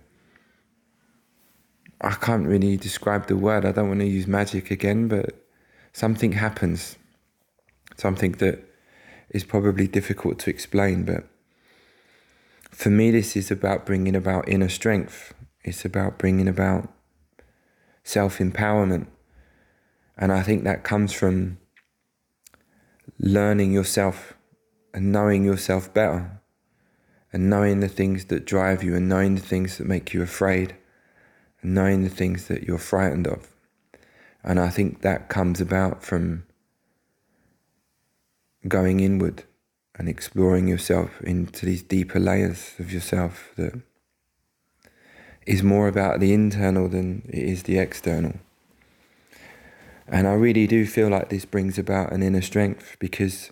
I 2.02 2.12
can't 2.12 2.48
really 2.48 2.78
describe 2.78 3.28
the 3.28 3.38
word. 3.38 3.66
I 3.66 3.72
don't 3.72 3.88
want 3.88 4.00
to 4.00 4.08
use 4.08 4.28
magic 4.28 4.72
again, 4.72 5.08
but 5.08 5.36
something 5.94 6.32
happens. 6.34 6.98
Something 7.98 8.32
that 8.34 8.64
is 9.30 9.44
probably 9.44 9.88
difficult 9.88 10.40
to 10.40 10.50
explain, 10.50 11.06
but 11.06 11.26
for 12.72 12.90
me, 12.90 13.12
this 13.12 13.36
is 13.36 13.52
about 13.52 13.86
bringing 13.86 14.16
about 14.16 14.48
inner 14.50 14.70
strength. 14.70 15.34
It's 15.64 15.86
about 15.86 16.18
bringing 16.18 16.48
about 16.48 16.92
self 18.04 18.40
empowerment. 18.40 19.08
And 20.18 20.32
I 20.32 20.42
think 20.42 20.64
that 20.64 20.84
comes 20.84 21.14
from 21.14 21.58
learning 23.20 23.72
yourself 23.72 24.34
and 24.94 25.12
knowing 25.12 25.44
yourself 25.44 25.94
better 25.94 26.42
and 27.34 27.50
knowing 27.50 27.80
the 27.80 27.88
things 27.88 28.26
that 28.26 28.46
drive 28.46 28.84
you 28.84 28.96
and 28.96 29.08
knowing 29.08 29.36
the 29.36 29.42
things 29.42 29.78
that 29.78 29.88
make 29.88 30.14
you 30.14 30.22
afraid 30.22 30.76
and 31.62 31.74
knowing 31.74 32.04
the 32.04 32.10
things 32.10 32.48
that 32.48 32.64
you're 32.64 32.78
frightened 32.78 33.28
of. 33.28 33.50
And 34.44 34.60
I 34.60 34.70
think 34.70 35.02
that 35.02 35.30
comes 35.30 35.62
about 35.62 36.04
from 36.04 36.44
going 38.68 39.00
inward 39.00 39.44
and 39.96 40.10
exploring 40.10 40.68
yourself 40.68 41.22
into 41.22 41.66
these 41.66 41.84
deeper 41.84 42.20
layers 42.20 42.74
of 42.80 42.92
yourself 42.92 43.52
that 43.56 43.80
is 45.46 45.64
more 45.64 45.88
about 45.88 46.20
the 46.20 46.34
internal 46.34 46.88
than 46.88 47.24
it 47.28 47.44
is 47.44 47.64
the 47.64 47.78
external. 47.78 48.34
And 50.08 50.28
I 50.28 50.34
really 50.34 50.68
do 50.68 50.86
feel 50.86 51.10
like 51.10 51.30
this 51.30 51.46
brings 51.46 51.78
about 51.78 52.12
an 52.12 52.22
inner 52.22 52.42
strength 52.42 52.98
because 53.00 53.52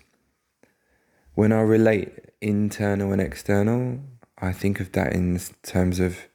when 1.40 1.52
I 1.52 1.62
relate 1.62 2.12
internal 2.42 3.12
and 3.12 3.22
external, 3.22 3.98
I 4.36 4.52
think 4.52 4.78
of 4.78 4.92
that 4.92 5.14
in 5.14 5.40
terms 5.62 5.98
of 5.98 6.28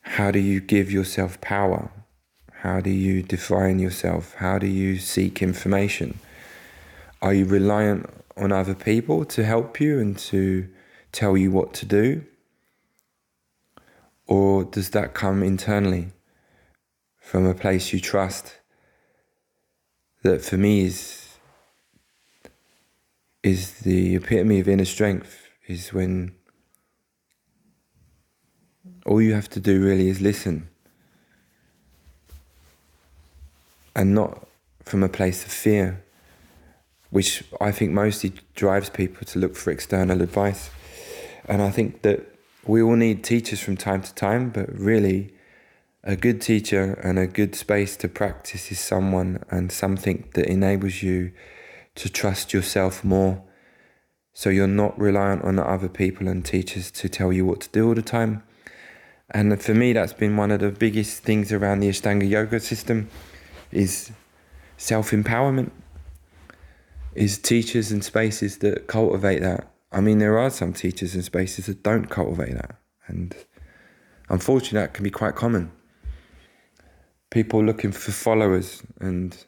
how 0.00 0.32
do 0.32 0.40
you 0.40 0.60
give 0.60 0.90
yourself 0.90 1.40
power? 1.40 1.92
How 2.64 2.80
do 2.80 2.90
you 2.90 3.22
define 3.22 3.78
yourself? 3.78 4.34
How 4.38 4.58
do 4.58 4.66
you 4.66 4.98
seek 4.98 5.42
information? 5.42 6.18
Are 7.22 7.32
you 7.32 7.44
reliant 7.44 8.10
on 8.36 8.50
other 8.50 8.74
people 8.74 9.24
to 9.26 9.44
help 9.44 9.80
you 9.80 10.00
and 10.00 10.18
to 10.30 10.68
tell 11.12 11.36
you 11.36 11.52
what 11.52 11.72
to 11.74 11.86
do? 11.86 12.24
Or 14.26 14.64
does 14.64 14.90
that 14.90 15.14
come 15.14 15.44
internally 15.44 16.08
from 17.20 17.46
a 17.46 17.54
place 17.54 17.92
you 17.92 18.00
trust? 18.00 18.56
That 20.24 20.42
for 20.42 20.56
me 20.56 20.86
is 20.86 21.19
is 23.42 23.80
the 23.80 24.16
epitome 24.16 24.60
of 24.60 24.68
inner 24.68 24.84
strength 24.84 25.48
is 25.66 25.92
when 25.92 26.32
all 29.06 29.22
you 29.22 29.34
have 29.34 29.48
to 29.50 29.60
do 29.60 29.82
really 29.82 30.08
is 30.08 30.20
listen. 30.20 30.68
And 33.96 34.14
not 34.14 34.46
from 34.84 35.02
a 35.02 35.08
place 35.08 35.44
of 35.44 35.50
fear 35.50 36.02
which 37.10 37.42
I 37.60 37.72
think 37.72 37.90
mostly 37.90 38.32
drives 38.54 38.88
people 38.88 39.26
to 39.26 39.38
look 39.38 39.56
for 39.56 39.70
external 39.70 40.22
advice. 40.22 40.70
And 41.46 41.60
I 41.60 41.70
think 41.70 42.02
that 42.02 42.20
we 42.64 42.80
all 42.82 42.94
need 42.94 43.24
teachers 43.24 43.60
from 43.60 43.76
time 43.76 44.02
to 44.02 44.14
time 44.14 44.50
but 44.50 44.72
really 44.72 45.34
a 46.04 46.16
good 46.16 46.40
teacher 46.40 46.94
and 47.02 47.18
a 47.18 47.26
good 47.26 47.54
space 47.54 47.96
to 47.98 48.08
practice 48.08 48.70
is 48.70 48.80
someone 48.80 49.42
and 49.50 49.70
something 49.70 50.28
that 50.34 50.46
enables 50.46 51.02
you 51.02 51.32
to 51.96 52.08
trust 52.08 52.52
yourself 52.52 53.04
more 53.04 53.42
so 54.32 54.48
you're 54.48 54.66
not 54.66 54.98
reliant 54.98 55.44
on 55.44 55.58
other 55.58 55.88
people 55.88 56.28
and 56.28 56.44
teachers 56.44 56.90
to 56.90 57.08
tell 57.08 57.32
you 57.32 57.44
what 57.44 57.60
to 57.60 57.68
do 57.70 57.88
all 57.88 57.94
the 57.94 58.02
time. 58.02 58.42
And 59.30 59.60
for 59.62 59.74
me, 59.74 59.92
that's 59.92 60.12
been 60.12 60.36
one 60.36 60.50
of 60.50 60.60
the 60.60 60.70
biggest 60.70 61.22
things 61.22 61.52
around 61.52 61.80
the 61.80 61.88
Ashtanga 61.88 62.28
yoga 62.28 62.58
system 62.60 63.08
is 63.70 64.10
self-empowerment, 64.76 65.70
is 67.14 67.38
teachers 67.38 67.92
and 67.92 68.04
spaces 68.04 68.58
that 68.58 68.86
cultivate 68.86 69.40
that. 69.40 69.70
I 69.92 70.00
mean, 70.00 70.18
there 70.18 70.38
are 70.38 70.50
some 70.50 70.72
teachers 70.72 71.14
and 71.14 71.24
spaces 71.24 71.66
that 71.66 71.82
don't 71.82 72.06
cultivate 72.06 72.54
that. 72.54 72.76
And 73.06 73.34
unfortunately, 74.28 74.80
that 74.80 74.94
can 74.94 75.04
be 75.04 75.10
quite 75.10 75.34
common. 75.34 75.70
People 77.30 77.64
looking 77.64 77.92
for 77.92 78.12
followers 78.12 78.82
and 79.00 79.44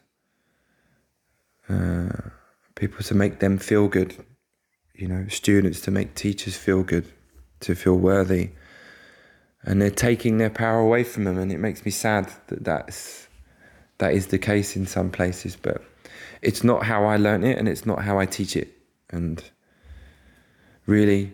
uh, 1.69 2.09
people 2.75 3.03
to 3.03 3.15
make 3.15 3.39
them 3.39 3.57
feel 3.57 3.87
good, 3.87 4.15
you 4.93 5.07
know, 5.07 5.27
students 5.27 5.81
to 5.81 5.91
make 5.91 6.15
teachers 6.15 6.55
feel 6.55 6.83
good, 6.83 7.11
to 7.61 7.75
feel 7.75 7.95
worthy. 7.95 8.51
And 9.63 9.81
they're 9.81 9.89
taking 9.89 10.37
their 10.37 10.49
power 10.49 10.79
away 10.79 11.03
from 11.03 11.23
them, 11.23 11.37
and 11.37 11.51
it 11.51 11.57
makes 11.57 11.85
me 11.85 11.91
sad 11.91 12.31
that 12.47 12.63
that's, 12.65 13.27
that 13.99 14.13
is 14.13 14.27
the 14.27 14.37
case 14.37 14.75
in 14.75 14.85
some 14.85 15.09
places. 15.09 15.55
But 15.55 15.81
it's 16.41 16.63
not 16.63 16.83
how 16.83 17.05
I 17.05 17.17
learn 17.17 17.43
it, 17.43 17.57
and 17.57 17.69
it's 17.69 17.85
not 17.85 18.03
how 18.03 18.19
I 18.19 18.25
teach 18.25 18.57
it. 18.57 18.69
And 19.09 19.41
really, 20.85 21.33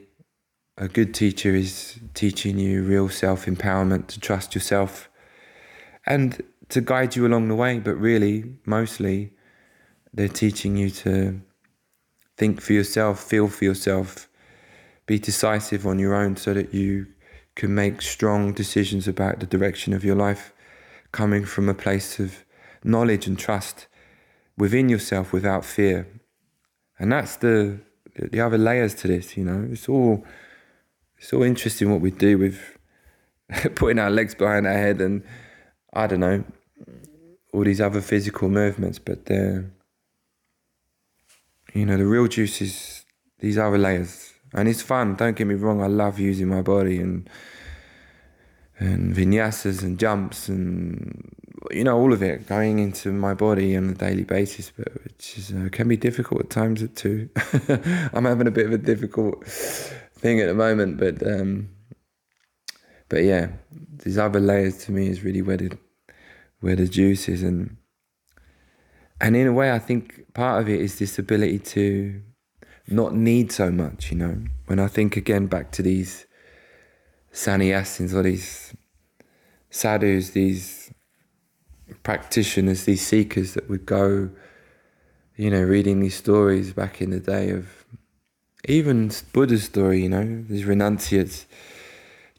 a 0.77 0.87
good 0.87 1.13
teacher 1.13 1.55
is 1.55 1.99
teaching 2.13 2.59
you 2.59 2.83
real 2.83 3.09
self 3.09 3.45
empowerment 3.45 4.07
to 4.07 4.19
trust 4.19 4.53
yourself 4.53 5.09
and 6.05 6.41
to 6.69 6.81
guide 6.81 7.15
you 7.15 7.25
along 7.25 7.47
the 7.47 7.55
way. 7.55 7.79
But 7.79 7.95
really, 7.95 8.57
mostly, 8.65 9.33
they're 10.13 10.27
teaching 10.27 10.77
you 10.77 10.89
to 10.89 11.41
think 12.37 12.61
for 12.61 12.73
yourself, 12.73 13.19
feel 13.21 13.47
for 13.47 13.65
yourself, 13.65 14.29
be 15.05 15.19
decisive 15.19 15.85
on 15.85 15.99
your 15.99 16.15
own 16.15 16.35
so 16.35 16.53
that 16.53 16.73
you 16.73 17.07
can 17.55 17.73
make 17.75 18.01
strong 18.01 18.53
decisions 18.53 19.07
about 19.07 19.39
the 19.39 19.45
direction 19.45 19.93
of 19.93 20.03
your 20.03 20.15
life 20.15 20.53
coming 21.11 21.43
from 21.45 21.67
a 21.67 21.73
place 21.73 22.19
of 22.19 22.45
knowledge 22.83 23.27
and 23.27 23.37
trust 23.37 23.87
within 24.57 24.89
yourself 24.89 25.33
without 25.33 25.65
fear. 25.65 26.07
And 26.97 27.11
that's 27.11 27.37
the 27.37 27.79
the 28.15 28.41
other 28.41 28.57
layers 28.57 28.93
to 28.95 29.07
this, 29.07 29.37
you 29.37 29.43
know. 29.43 29.67
It's 29.71 29.87
all 29.89 30.25
it's 31.17 31.33
all 31.33 31.43
interesting 31.43 31.91
what 31.91 32.01
we 32.01 32.11
do 32.11 32.37
with 32.37 32.77
putting 33.75 33.99
our 33.99 34.09
legs 34.09 34.35
behind 34.35 34.67
our 34.67 34.73
head 34.73 35.01
and 35.01 35.23
I 35.93 36.07
don't 36.07 36.19
know 36.19 36.43
all 37.51 37.63
these 37.63 37.81
other 37.81 38.01
physical 38.01 38.47
movements, 38.47 38.99
but 38.99 39.25
they're 39.25 39.65
you 41.73 41.85
know, 41.85 41.97
the 41.97 42.05
real 42.05 42.27
juice 42.27 42.61
is 42.61 43.05
these 43.39 43.57
other 43.57 43.77
layers. 43.77 44.33
And 44.53 44.67
it's 44.67 44.81
fun, 44.81 45.15
don't 45.15 45.35
get 45.35 45.45
me 45.45 45.55
wrong, 45.55 45.81
I 45.81 45.87
love 45.87 46.19
using 46.19 46.47
my 46.47 46.61
body 46.61 46.99
and 46.99 47.29
and 48.79 49.13
vinyasas 49.13 49.83
and 49.83 49.99
jumps 49.99 50.47
and 50.47 51.35
you 51.69 51.83
know 51.83 51.97
all 51.97 52.13
of 52.13 52.23
it 52.23 52.47
going 52.47 52.79
into 52.79 53.11
my 53.11 53.33
body 53.33 53.75
on 53.75 53.89
a 53.89 53.93
daily 53.93 54.23
basis 54.23 54.71
but 54.75 54.87
which 55.03 55.37
is, 55.37 55.51
uh, 55.51 55.67
can 55.71 55.87
be 55.87 55.97
difficult 55.97 56.41
at 56.41 56.49
times 56.49 56.81
too 56.95 57.29
i'm 58.13 58.25
having 58.25 58.47
a 58.47 58.51
bit 58.51 58.65
of 58.65 58.71
a 58.71 58.77
difficult 58.77 59.45
thing 59.45 60.39
at 60.39 60.47
the 60.47 60.53
moment 60.53 60.97
but 60.97 61.21
um, 61.27 61.69
but 63.09 63.23
yeah 63.23 63.49
these 64.03 64.17
other 64.17 64.39
layers 64.39 64.77
to 64.77 64.91
me 64.91 65.09
is 65.09 65.23
really 65.23 65.41
where 65.41 65.57
the 65.57 65.77
where 66.61 66.75
the 66.75 66.87
juice 66.87 67.27
is 67.27 67.43
and 67.43 67.75
and 69.21 69.35
in 69.35 69.47
a 69.47 69.53
way, 69.53 69.71
I 69.71 69.79
think 69.79 70.33
part 70.33 70.61
of 70.61 70.69
it 70.69 70.79
is 70.79 70.99
this 70.99 71.19
ability 71.19 71.59
to 71.59 72.21
not 72.87 73.13
need 73.13 73.51
so 73.51 73.71
much, 73.71 74.11
you 74.11 74.17
know. 74.17 74.37
When 74.65 74.79
I 74.79 74.87
think 74.87 75.17
again 75.17 75.47
back 75.47 75.71
to 75.73 75.81
these 75.81 76.25
sannyasins 77.33 78.13
or 78.13 78.23
these 78.23 78.73
sadhus, 79.69 80.31
these 80.31 80.91
practitioners, 82.03 82.85
these 82.85 83.05
seekers 83.05 83.53
that 83.53 83.69
would 83.69 83.85
go, 83.85 84.29
you 85.35 85.49
know, 85.49 85.61
reading 85.61 85.99
these 85.99 86.15
stories 86.15 86.73
back 86.73 87.01
in 87.01 87.09
the 87.11 87.19
day 87.19 87.49
of 87.49 87.85
even 88.67 89.11
Buddha's 89.33 89.63
story, 89.63 90.03
you 90.03 90.09
know, 90.09 90.43
these 90.47 90.65
renunciates, 90.65 91.45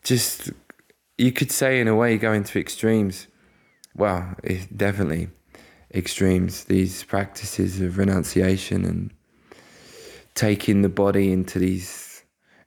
just 0.02 0.50
you 1.18 1.32
could 1.32 1.52
say 1.52 1.80
in 1.80 1.88
a 1.88 1.94
way 1.94 2.16
going 2.16 2.44
to 2.44 2.58
extremes. 2.58 3.26
Well, 3.94 4.34
definitely 4.74 5.28
extremes, 5.94 6.64
these 6.64 7.05
practices 7.05 7.81
of 7.81 7.98
renunciation 7.98 8.85
and 8.85 9.11
taking 10.35 10.83
the 10.83 10.88
body 10.88 11.33
into 11.33 11.59
these 11.59 12.22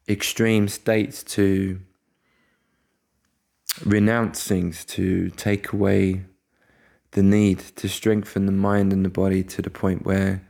extreme 0.08 0.68
states 0.68 1.24
to 1.24 1.80
renounce 3.86 4.44
things, 4.44 4.86
to 4.86 5.30
take 5.32 5.72
away 5.72 6.26
the 7.12 7.24
need, 7.24 7.60
to 7.60 7.88
strengthen 7.88 8.46
the 8.46 8.52
mind 8.52 8.92
and 8.92 9.06
the 9.06 9.10
body 9.10 9.44
to 9.44 9.62
the 9.62 9.70
point 9.70 10.06
where 10.06 10.42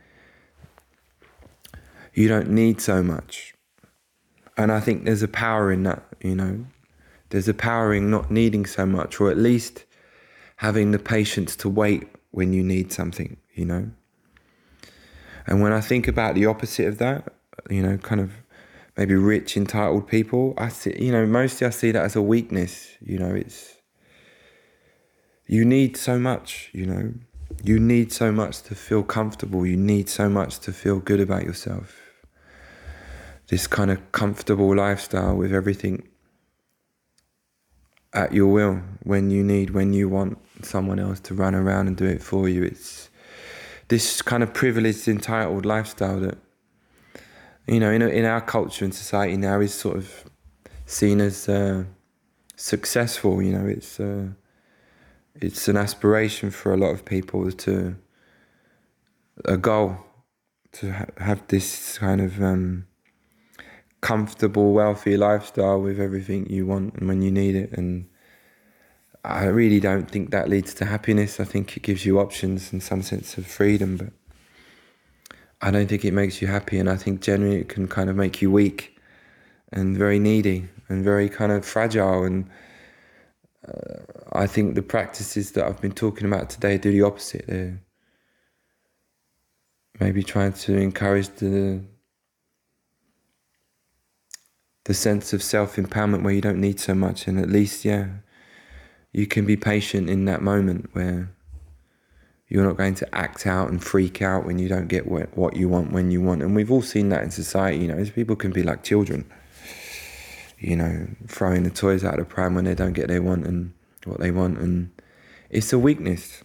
you 2.12 2.28
don't 2.28 2.50
need 2.50 2.80
so 2.80 3.02
much. 3.02 3.54
And 4.56 4.70
I 4.70 4.80
think 4.80 5.04
there's 5.04 5.22
a 5.22 5.28
power 5.28 5.72
in 5.72 5.82
that, 5.84 6.04
you 6.20 6.34
know. 6.34 6.64
There's 7.30 7.48
a 7.48 7.54
power 7.54 7.92
in 7.92 8.10
not 8.10 8.30
needing 8.30 8.66
so 8.66 8.86
much, 8.86 9.20
or 9.20 9.30
at 9.30 9.36
least 9.36 9.84
having 10.56 10.92
the 10.92 10.98
patience 10.98 11.56
to 11.56 11.68
wait 11.68 12.08
when 12.34 12.52
you 12.52 12.64
need 12.64 12.92
something, 12.92 13.36
you 13.54 13.64
know? 13.64 13.90
And 15.46 15.62
when 15.62 15.72
I 15.72 15.80
think 15.80 16.08
about 16.08 16.34
the 16.34 16.46
opposite 16.46 16.88
of 16.88 16.98
that, 16.98 17.32
you 17.70 17.80
know, 17.80 17.96
kind 17.96 18.20
of 18.20 18.32
maybe 18.96 19.14
rich, 19.14 19.56
entitled 19.56 20.08
people, 20.08 20.52
I 20.58 20.68
see, 20.68 20.96
you 20.98 21.12
know, 21.12 21.26
mostly 21.26 21.64
I 21.66 21.70
see 21.70 21.92
that 21.92 22.02
as 22.02 22.16
a 22.16 22.22
weakness, 22.22 22.88
you 23.00 23.18
know, 23.18 23.32
it's, 23.32 23.76
you 25.46 25.64
need 25.64 25.96
so 25.96 26.18
much, 26.18 26.70
you 26.72 26.86
know, 26.86 27.14
you 27.62 27.78
need 27.78 28.12
so 28.12 28.32
much 28.32 28.62
to 28.62 28.74
feel 28.74 29.04
comfortable, 29.04 29.64
you 29.64 29.76
need 29.76 30.08
so 30.08 30.28
much 30.28 30.58
to 30.60 30.72
feel 30.72 30.98
good 30.98 31.20
about 31.20 31.44
yourself. 31.44 32.00
This 33.46 33.68
kind 33.68 33.92
of 33.92 34.10
comfortable 34.10 34.74
lifestyle 34.74 35.36
with 35.36 35.52
everything 35.52 36.08
at 38.12 38.32
your 38.32 38.48
will 38.48 38.82
when 39.04 39.30
you 39.30 39.44
need, 39.44 39.70
when 39.70 39.92
you 39.92 40.08
want 40.08 40.38
someone 40.62 40.98
else 40.98 41.20
to 41.20 41.34
run 41.34 41.54
around 41.54 41.88
and 41.88 41.96
do 41.96 42.06
it 42.06 42.22
for 42.22 42.48
you. 42.48 42.62
It's 42.62 43.10
this 43.88 44.22
kind 44.22 44.42
of 44.42 44.54
privileged, 44.54 45.08
entitled 45.08 45.66
lifestyle 45.66 46.20
that, 46.20 46.38
you 47.66 47.80
know, 47.80 47.90
in, 47.90 48.02
in 48.02 48.24
our 48.24 48.40
culture 48.40 48.84
and 48.84 48.94
society 48.94 49.36
now 49.36 49.60
is 49.60 49.74
sort 49.74 49.96
of 49.96 50.24
seen 50.86 51.20
as 51.20 51.48
uh, 51.48 51.84
successful. 52.56 53.42
You 53.42 53.52
know, 53.52 53.66
it's 53.66 54.00
uh, 54.00 54.28
it's 55.34 55.68
an 55.68 55.76
aspiration 55.76 56.50
for 56.50 56.72
a 56.72 56.76
lot 56.76 56.90
of 56.90 57.04
people 57.04 57.50
to 57.50 57.96
a 59.44 59.56
goal 59.56 59.98
to 60.72 60.92
ha- 60.92 61.06
have 61.18 61.46
this 61.48 61.98
kind 61.98 62.20
of 62.20 62.42
um, 62.42 62.86
comfortable, 64.00 64.72
wealthy 64.72 65.16
lifestyle 65.16 65.80
with 65.80 65.98
everything 65.98 66.48
you 66.48 66.66
want 66.66 66.94
and 66.94 67.08
when 67.08 67.22
you 67.22 67.30
need 67.30 67.54
it. 67.56 67.72
And 67.72 68.06
I 69.24 69.46
really 69.46 69.80
don't 69.80 70.10
think 70.10 70.30
that 70.30 70.50
leads 70.50 70.74
to 70.74 70.84
happiness. 70.84 71.40
I 71.40 71.44
think 71.44 71.76
it 71.76 71.82
gives 71.82 72.04
you 72.04 72.20
options 72.20 72.72
and 72.72 72.82
some 72.82 73.00
sense 73.00 73.38
of 73.38 73.46
freedom, 73.46 73.96
but 73.96 74.12
I 75.62 75.70
don't 75.70 75.88
think 75.88 76.04
it 76.04 76.12
makes 76.12 76.42
you 76.42 76.48
happy. 76.48 76.78
And 76.78 76.90
I 76.90 76.96
think 76.96 77.22
generally 77.22 77.56
it 77.56 77.70
can 77.70 77.88
kind 77.88 78.10
of 78.10 78.16
make 78.16 78.42
you 78.42 78.50
weak 78.50 78.98
and 79.72 79.96
very 79.96 80.18
needy 80.18 80.68
and 80.88 81.02
very 81.02 81.30
kind 81.30 81.52
of 81.52 81.64
fragile. 81.64 82.24
And 82.24 82.50
uh, 83.66 84.00
I 84.32 84.46
think 84.46 84.74
the 84.74 84.82
practices 84.82 85.52
that 85.52 85.64
I've 85.64 85.80
been 85.80 85.92
talking 85.92 86.26
about 86.26 86.50
today 86.50 86.76
do 86.76 86.92
the 86.92 87.02
opposite. 87.02 87.46
They're 87.46 87.80
maybe 90.00 90.22
trying 90.22 90.52
to 90.52 90.76
encourage 90.76 91.28
the 91.36 91.80
the 94.84 94.92
sense 94.92 95.32
of 95.32 95.42
self 95.42 95.76
empowerment 95.76 96.22
where 96.22 96.34
you 96.34 96.42
don't 96.42 96.60
need 96.60 96.78
so 96.78 96.94
much, 96.94 97.26
and 97.26 97.38
at 97.38 97.48
least, 97.48 97.86
yeah, 97.86 98.08
you 99.14 99.26
can 99.26 99.46
be 99.46 99.56
patient 99.56 100.10
in 100.10 100.26
that 100.26 100.42
moment 100.42 100.90
where 100.92 101.30
You're 102.48 102.64
not 102.64 102.76
going 102.76 102.94
to 102.96 103.14
act 103.14 103.46
out 103.46 103.70
and 103.70 103.82
freak 103.82 104.20
out 104.20 104.44
when 104.44 104.58
you 104.58 104.68
don't 104.68 104.86
get 104.86 105.06
what 105.08 105.56
you 105.56 105.68
want 105.68 105.92
when 105.92 106.10
you 106.10 106.20
want. 106.20 106.42
And 106.42 106.54
we've 106.54 106.70
all 106.70 106.82
seen 106.82 107.08
that 107.08 107.22
in 107.22 107.30
society. 107.30 107.78
You 107.78 107.88
know, 107.88 108.04
people 108.04 108.36
can 108.36 108.52
be 108.52 108.62
like 108.62 108.84
children. 108.84 109.24
You 110.58 110.76
know, 110.76 111.08
throwing 111.26 111.64
the 111.64 111.70
toys 111.70 112.04
out 112.04 112.18
of 112.18 112.28
the 112.28 112.34
pram 112.34 112.54
when 112.54 112.64
they 112.64 112.74
don't 112.74 112.92
get 112.92 113.08
their 113.08 113.22
want 113.22 113.46
and 113.46 113.72
what 114.04 114.20
they 114.20 114.30
want, 114.30 114.58
and 114.58 114.90
it's 115.50 115.72
a 115.72 115.78
weakness, 115.78 116.42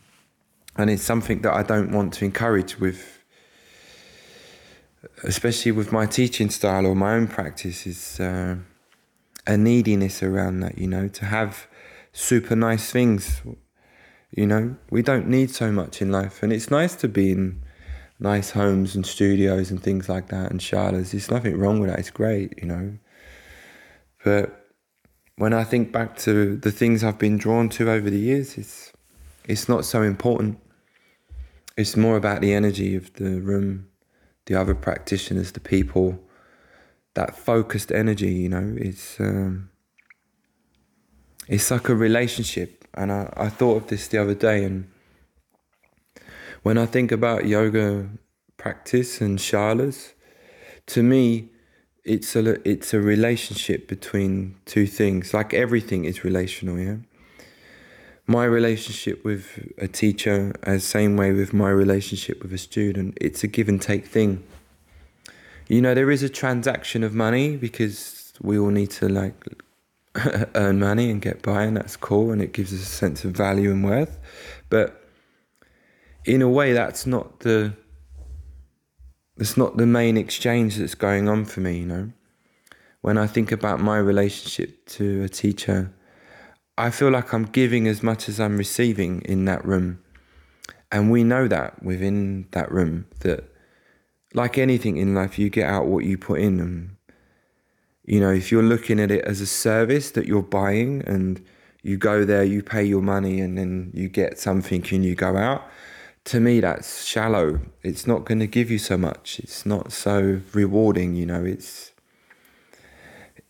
and 0.76 0.90
it's 0.90 1.04
something 1.04 1.42
that 1.42 1.54
I 1.54 1.64
don't 1.64 1.92
want 1.92 2.14
to 2.16 2.26
encourage 2.26 2.80
with, 2.80 3.20
especially 5.24 5.72
with 5.72 5.92
my 5.92 6.06
teaching 6.06 6.50
style 6.50 6.86
or 6.86 6.96
my 6.96 7.14
own 7.14 7.28
practice. 7.28 7.86
Is 7.86 8.20
uh, 8.20 8.56
a 9.46 9.58
neediness 9.58 10.24
around 10.24 10.62
that. 10.62 10.78
You 10.78 10.88
know, 10.88 11.08
to 11.08 11.26
have 11.26 11.68
super 12.12 12.56
nice 12.56 12.92
things 12.92 13.42
you 14.32 14.46
know, 14.46 14.76
we 14.92 15.02
don't 15.02 15.28
need 15.28 15.50
so 15.50 15.72
much 15.72 16.02
in 16.02 16.12
life, 16.12 16.44
and 16.44 16.54
it's 16.54 16.70
nice 16.70 16.96
to 16.98 17.08
be 17.08 17.32
in 17.32 17.64
nice 18.20 18.52
homes 18.52 18.96
and 18.96 19.06
studios 19.06 19.72
and 19.72 19.82
things 19.82 20.08
like 20.08 20.28
that 20.28 20.52
and 20.52 20.60
shalas. 20.60 21.12
There's 21.12 21.32
nothing 21.32 21.58
wrong 21.58 21.80
with 21.80 21.90
that. 21.90 22.00
It's 22.00 22.12
great, 22.12 22.54
you 22.62 22.68
know. 22.68 22.98
But 24.24 24.68
when 25.38 25.54
I 25.54 25.64
think 25.64 25.92
back 25.92 26.18
to 26.20 26.58
the 26.58 26.72
things 26.72 27.04
I've 27.04 27.18
been 27.18 27.38
drawn 27.38 27.70
to 27.70 27.90
over 27.90 28.10
the 28.10 28.20
years, 28.20 28.58
it's 28.58 28.94
it's 29.46 29.68
not 29.68 29.84
so 29.86 30.04
important. 30.04 30.60
It's 31.76 31.96
more 31.96 32.18
about 32.18 32.42
the 32.42 32.54
energy 32.54 32.96
of 32.96 33.14
the 33.14 33.40
room, 33.40 33.88
the 34.46 34.56
other 34.56 34.76
practitioners, 34.76 35.54
the 35.54 35.60
people, 35.60 36.20
that 37.16 37.36
focused 37.36 37.92
energy. 37.92 38.34
You 38.34 38.50
know, 38.50 38.76
it's 38.78 39.20
um, 39.20 39.70
it's 41.50 41.70
like 41.72 41.90
a 41.90 41.96
relationship 41.96 42.80
and 42.94 43.12
I, 43.12 43.34
I 43.36 43.50
thought 43.50 43.78
of 43.78 43.88
this 43.88 44.08
the 44.08 44.18
other 44.18 44.34
day, 44.34 44.64
and 44.64 44.90
when 46.64 46.78
I 46.78 46.86
think 46.86 47.12
about 47.12 47.46
yoga 47.46 48.10
practice 48.58 49.22
and 49.22 49.40
shalas, 49.40 50.14
to 50.88 51.04
me, 51.04 51.50
it's 52.04 52.36
a 52.36 52.68
it's 52.68 52.94
a 52.94 53.00
relationship 53.00 53.88
between 53.88 54.56
two 54.66 54.88
things. 54.88 55.34
Like 55.34 55.54
everything 55.54 56.06
is 56.06 56.24
relational, 56.24 56.80
yeah. 56.80 56.98
My 58.26 58.46
relationship 58.46 59.26
with 59.26 59.74
a 59.80 59.88
teacher, 59.88 60.54
as 60.62 60.84
same 60.84 61.18
way 61.18 61.32
with 61.32 61.52
my 61.52 61.70
relationship 61.70 62.44
with 62.44 62.54
a 62.54 62.60
student, 62.60 63.18
it's 63.20 63.44
a 63.44 63.48
give 63.48 63.68
and 63.68 63.82
take 63.82 64.06
thing. 64.06 64.44
You 65.68 65.82
know, 65.82 65.94
there 65.96 66.12
is 66.12 66.22
a 66.22 66.30
transaction 66.30 67.04
of 67.04 67.14
money 67.14 67.58
because 67.58 68.34
we 68.42 68.58
all 68.58 68.70
need 68.70 68.92
to 68.92 69.10
like 69.10 69.34
earn 70.56 70.80
money 70.80 71.10
and 71.10 71.22
get 71.22 71.42
by, 71.42 71.64
and 71.64 71.78
that's 71.78 71.96
cool, 71.96 72.32
and 72.32 72.42
it 72.42 72.54
gives 72.54 72.74
us 72.74 72.82
a 72.82 72.86
sense 72.86 73.24
of 73.26 73.32
value 73.32 73.72
and 73.72 73.84
worth. 73.84 74.20
But 74.70 75.04
in 76.26 76.42
a 76.42 76.50
way, 76.50 76.74
that's 76.74 77.06
not 77.06 77.40
the 77.42 77.74
that's 79.38 79.56
not 79.56 79.78
the 79.78 79.86
main 79.86 80.18
exchange 80.18 80.76
that's 80.76 80.96
going 80.96 81.30
on 81.30 81.46
for 81.46 81.62
me. 81.62 81.80
You 81.80 81.86
know, 81.86 82.12
when 83.02 83.18
I 83.18 83.28
think 83.28 83.52
about 83.52 83.80
my 83.80 83.98
relationship 83.98 84.86
to 84.88 85.24
a 85.24 85.30
teacher, 85.30 85.94
I 86.78 86.90
feel 86.92 87.10
like 87.10 87.34
I'm 87.34 87.46
giving 87.46 87.88
as 87.88 88.04
much 88.04 88.30
as 88.30 88.40
I'm 88.40 88.58
receiving 88.58 89.22
in 89.22 89.46
that 89.46 89.66
room, 89.66 90.00
and 90.92 91.10
we 91.10 91.24
know 91.24 91.48
that 91.48 91.82
within 91.84 92.48
that 92.52 92.72
room 92.72 93.06
that, 93.22 93.46
like 94.34 94.58
anything 94.58 94.98
in 94.98 95.16
life, 95.16 95.40
you 95.40 95.50
get 95.50 95.68
out 95.68 95.88
what 95.88 96.06
you 96.06 96.18
put 96.18 96.42
in, 96.42 96.60
and 96.60 96.96
you 98.10 98.20
know, 98.20 98.32
if 98.32 98.52
you're 98.52 98.64
looking 98.64 99.00
at 99.00 99.12
it 99.12 99.24
as 99.24 99.40
a 99.40 99.46
service 99.46 100.10
that 100.12 100.26
you're 100.26 100.42
buying 100.42 101.04
and 101.06 101.46
you 101.84 101.96
go 101.96 102.26
there, 102.26 102.44
you 102.44 102.64
pay 102.64 102.84
your 102.84 103.04
money, 103.04 103.40
and 103.40 103.56
then 103.56 103.92
you 103.94 104.10
get 104.10 104.40
something 104.40 104.84
and 104.92 105.06
you 105.06 105.14
go 105.14 105.38
out, 105.38 105.62
to 106.26 106.40
me, 106.40 106.60
that's 106.60 107.06
shallow. 107.06 107.60
It's 107.84 108.08
not 108.08 108.26
going 108.26 108.40
to 108.40 108.48
give 108.48 108.72
you 108.72 108.80
so 108.80 108.98
much. 108.98 109.40
It's 109.40 109.64
not 109.64 109.92
so 109.92 110.42
rewarding, 110.54 111.14
you 111.14 111.28
know. 111.28 111.46
It's 111.46 111.92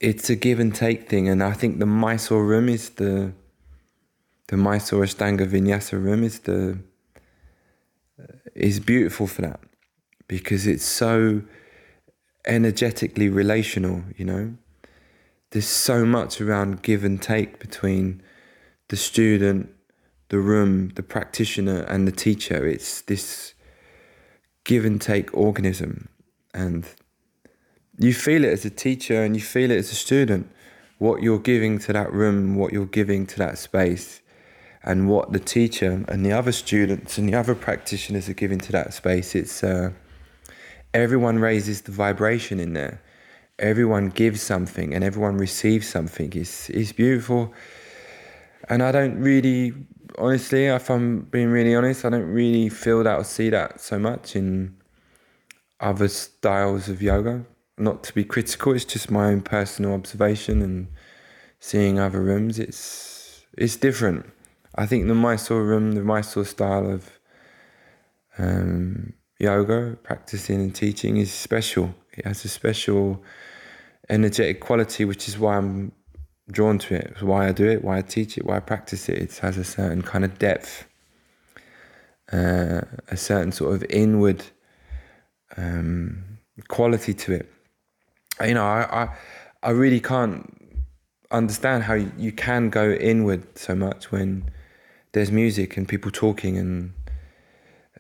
it's 0.02 0.30
a 0.30 0.36
give 0.36 0.60
and 0.60 0.76
take 0.76 1.08
thing, 1.08 1.30
and 1.30 1.42
I 1.42 1.54
think 1.54 1.80
the 1.80 1.86
Mysore 1.86 2.46
room 2.46 2.68
is 2.68 2.90
the 2.90 3.32
the 4.48 4.58
Mysore 4.58 5.04
Ashtanga 5.06 5.48
Vinyasa 5.48 5.94
room 5.94 6.22
is 6.22 6.40
the 6.40 6.80
is 8.56 8.82
beautiful 8.82 9.26
for 9.26 9.42
that 9.42 9.62
because 10.28 10.68
it's 10.68 10.84
so 10.84 11.44
energetically 12.46 13.30
relational, 13.30 14.04
you 14.18 14.26
know. 14.26 14.54
There's 15.52 15.68
so 15.68 16.06
much 16.06 16.40
around 16.40 16.84
give 16.84 17.04
and 17.04 17.22
take 17.22 17.60
between 17.60 18.22
the 18.90 18.96
student, 18.96 19.70
the 20.30 20.40
room, 20.40 20.90
the 20.96 21.04
practitioner, 21.04 21.82
and 21.84 22.08
the 22.08 22.12
teacher. 22.12 22.68
It's 22.68 23.02
this 23.02 23.54
give 24.64 24.86
and 24.86 25.02
take 25.02 25.36
organism. 25.36 26.10
And 26.54 26.86
you 27.98 28.14
feel 28.14 28.44
it 28.44 28.54
as 28.54 28.66
a 28.66 28.70
teacher 28.70 29.24
and 29.24 29.36
you 29.36 29.42
feel 29.42 29.72
it 29.72 29.78
as 29.78 29.92
a 29.92 29.96
student. 29.96 30.50
What 31.00 31.24
you're 31.24 31.40
giving 31.40 31.80
to 31.80 31.94
that 31.94 32.12
room, 32.14 32.56
what 32.56 32.74
you're 32.74 32.86
giving 32.86 33.26
to 33.28 33.38
that 33.38 33.58
space, 33.58 34.22
and 34.84 35.10
what 35.10 35.34
the 35.34 35.40
teacher 35.40 36.06
and 36.08 36.26
the 36.26 36.32
other 36.32 36.52
students 36.52 37.18
and 37.18 37.28
the 37.28 37.36
other 37.36 37.56
practitioners 37.56 38.30
are 38.30 38.34
giving 38.34 38.60
to 38.60 38.72
that 38.72 38.94
space. 38.94 39.36
It's 39.36 39.64
uh, 39.64 39.92
everyone 40.94 41.40
raises 41.40 41.82
the 41.82 41.92
vibration 41.92 42.60
in 42.60 42.74
there. 42.74 43.02
Everyone 43.58 44.10
gives 44.10 44.42
something 44.42 44.94
and 44.94 45.04
everyone 45.04 45.38
receives 45.38 45.88
something. 45.88 46.32
It's, 46.34 46.70
it's 46.70 46.92
beautiful. 46.92 47.54
And 48.70 48.82
I 48.82 48.92
don't 48.92 49.20
really, 49.20 49.74
honestly, 50.18 50.66
if 50.66 50.90
I'm 50.90 51.22
being 51.22 51.50
really 51.50 51.76
honest, 51.76 52.06
I 52.06 52.10
don't 52.10 52.32
really 52.32 52.70
feel 52.70 53.04
that 53.04 53.18
or 53.18 53.24
see 53.24 53.50
that 53.50 53.82
so 53.82 54.00
much 54.00 54.36
in 54.36 54.76
other 55.80 56.08
styles 56.08 56.88
of 56.90 57.02
yoga. 57.02 57.46
Not 57.78 58.04
to 58.06 58.14
be 58.14 58.24
critical, 58.24 58.74
it's 58.74 58.86
just 58.86 59.10
my 59.10 59.28
own 59.28 59.42
personal 59.42 59.94
observation 59.94 60.62
and 60.62 60.88
seeing 61.60 61.98
other 62.00 62.22
rooms. 62.22 62.60
It's 62.60 63.46
it's 63.58 63.78
different. 63.78 64.26
I 64.76 64.86
think 64.86 65.08
the 65.08 65.16
Mysore 65.16 65.64
room, 65.64 65.94
the 65.94 66.04
Mysore 66.04 66.46
style 66.46 66.92
of 66.92 67.20
um, 68.38 69.14
yoga, 69.40 69.98
practicing 70.04 70.60
and 70.62 70.76
teaching 70.76 71.18
is 71.18 71.32
special. 71.32 71.96
It 72.14 72.26
has 72.26 72.44
a 72.46 72.50
special 72.50 73.24
energetic 74.10 74.60
quality, 74.60 75.06
which 75.06 75.28
is 75.28 75.40
why 75.40 75.58
I'm 75.58 75.94
drawn 76.52 76.78
to 76.80 76.96
it. 76.96 77.08
It's 77.12 77.22
why 77.22 77.48
I 77.48 77.52
do 77.52 77.68
it, 77.70 77.84
why 77.84 78.00
I 78.00 78.02
teach 78.02 78.38
it, 78.38 78.46
why 78.46 78.58
I 78.58 78.60
practice 78.60 79.08
it. 79.10 79.18
It 79.18 79.38
has 79.38 79.58
a 79.58 79.64
certain 79.64 80.02
kind 80.02 80.26
of 80.26 80.38
depth, 80.38 80.86
uh, 82.32 82.82
a 83.08 83.18
certain 83.18 83.52
sort 83.52 83.76
of 83.76 83.86
inward 83.90 84.44
um, 85.56 86.40
quality 86.68 87.14
to 87.14 87.34
it. 87.34 87.52
You 88.46 88.54
know, 88.54 88.66
I, 88.66 89.04
I, 89.04 89.18
I 89.64 89.70
really 89.72 90.00
can't 90.00 90.56
understand 91.32 91.84
how 91.84 91.94
you 91.94 92.32
can 92.32 92.70
go 92.70 92.92
inward 92.92 93.58
so 93.58 93.76
much 93.76 94.12
when 94.12 94.50
there's 95.12 95.32
music 95.32 95.78
and 95.78 95.88
people 95.88 96.12
talking 96.12 96.58
and 96.58 96.94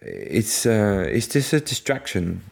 it's 0.02 0.66
uh, 0.66 1.06
it's 1.08 1.28
just 1.28 1.54
a 1.54 1.60
distraction, 1.60 2.44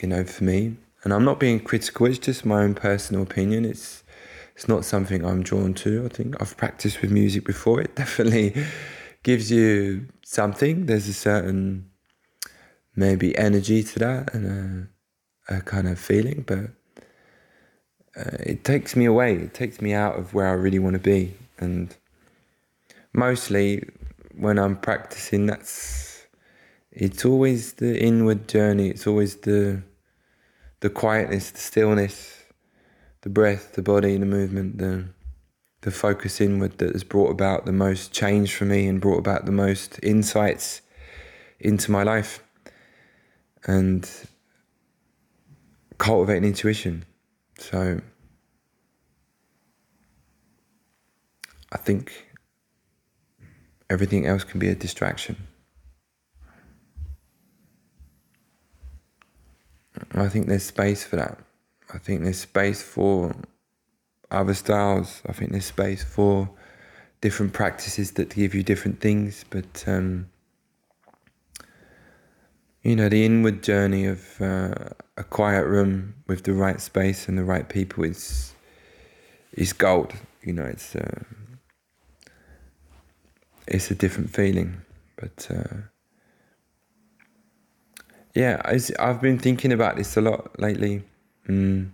you 0.00 0.08
know, 0.08 0.24
for 0.24 0.44
me. 0.44 0.76
And 1.02 1.14
I'm 1.14 1.24
not 1.24 1.40
being 1.40 1.60
critical. 1.60 2.06
It's 2.06 2.18
just 2.18 2.44
my 2.44 2.62
own 2.62 2.74
personal 2.74 3.22
opinion. 3.22 3.64
It's 3.64 4.02
it's 4.54 4.68
not 4.68 4.84
something 4.84 5.24
I'm 5.24 5.42
drawn 5.42 5.72
to. 5.74 6.04
I 6.04 6.08
think 6.08 6.40
I've 6.40 6.56
practiced 6.56 7.00
with 7.00 7.10
music 7.10 7.44
before. 7.44 7.80
It 7.80 7.96
definitely 8.02 8.66
gives 9.22 9.50
you 9.50 10.08
something. 10.22 10.86
There's 10.86 11.08
a 11.08 11.14
certain 11.14 11.90
maybe 12.94 13.36
energy 13.38 13.82
to 13.82 13.98
that 14.00 14.34
and 14.34 14.90
a, 15.48 15.56
a 15.56 15.60
kind 15.62 15.88
of 15.88 15.98
feeling, 15.98 16.44
but 16.46 16.70
uh, 18.16 18.36
it 18.40 18.64
takes 18.64 18.96
me 18.96 19.06
away. 19.06 19.36
It 19.36 19.54
takes 19.54 19.80
me 19.80 19.94
out 19.94 20.18
of 20.18 20.34
where 20.34 20.48
I 20.48 20.52
really 20.52 20.78
want 20.78 20.94
to 20.94 21.00
be. 21.00 21.34
And 21.58 21.96
mostly 23.12 23.88
when 24.36 24.58
I'm 24.58 24.76
practicing, 24.76 25.46
that's 25.46 26.09
it's 26.92 27.24
always 27.24 27.74
the 27.74 28.00
inward 28.00 28.48
journey. 28.48 28.88
It's 28.88 29.06
always 29.06 29.36
the 29.36 29.82
the 30.80 30.90
quietness, 30.90 31.50
the 31.50 31.58
stillness, 31.58 32.44
the 33.20 33.28
breath, 33.28 33.74
the 33.74 33.82
body, 33.82 34.16
the 34.16 34.26
movement, 34.26 34.78
the 34.78 35.06
the 35.82 35.90
focus 35.90 36.40
inward 36.40 36.78
that 36.78 36.92
has 36.92 37.04
brought 37.04 37.30
about 37.30 37.64
the 37.64 37.72
most 37.72 38.12
change 38.12 38.54
for 38.54 38.64
me 38.64 38.86
and 38.86 39.00
brought 39.00 39.18
about 39.18 39.46
the 39.46 39.52
most 39.52 39.98
insights 40.02 40.82
into 41.58 41.90
my 41.90 42.02
life 42.02 42.42
and 43.64 44.10
cultivating 45.98 46.44
intuition. 46.44 47.04
So 47.58 48.00
I 51.72 51.76
think 51.78 52.26
everything 53.88 54.26
else 54.26 54.44
can 54.44 54.58
be 54.58 54.68
a 54.68 54.74
distraction. 54.74 55.36
I 60.14 60.28
think 60.28 60.46
there's 60.46 60.64
space 60.64 61.04
for 61.04 61.16
that. 61.16 61.38
I 61.92 61.98
think 61.98 62.22
there's 62.22 62.40
space 62.40 62.82
for 62.82 63.34
other 64.30 64.54
styles. 64.54 65.22
I 65.26 65.32
think 65.32 65.50
there's 65.52 65.66
space 65.66 66.04
for 66.04 66.50
different 67.20 67.52
practices 67.52 68.12
that 68.12 68.34
give 68.34 68.54
you 68.54 68.62
different 68.62 69.00
things. 69.00 69.44
But 69.50 69.84
um, 69.86 70.30
you 72.82 72.96
know, 72.96 73.08
the 73.08 73.24
inward 73.24 73.62
journey 73.62 74.06
of 74.06 74.40
uh, 74.40 74.74
a 75.16 75.24
quiet 75.24 75.66
room 75.66 76.14
with 76.26 76.44
the 76.44 76.54
right 76.54 76.80
space 76.80 77.28
and 77.28 77.36
the 77.36 77.44
right 77.44 77.68
people 77.68 78.04
is 78.04 78.54
is 79.52 79.72
gold. 79.72 80.14
You 80.42 80.54
know, 80.54 80.64
it's 80.64 80.96
uh, 80.96 81.24
it's 83.66 83.90
a 83.90 83.94
different 83.94 84.30
feeling. 84.30 84.82
But 85.16 85.48
uh, 85.50 85.76
yeah, 88.34 88.60
I've 88.98 89.20
been 89.20 89.38
thinking 89.38 89.72
about 89.72 89.96
this 89.96 90.16
a 90.16 90.20
lot 90.20 90.58
lately. 90.58 91.02
Mm, 91.48 91.90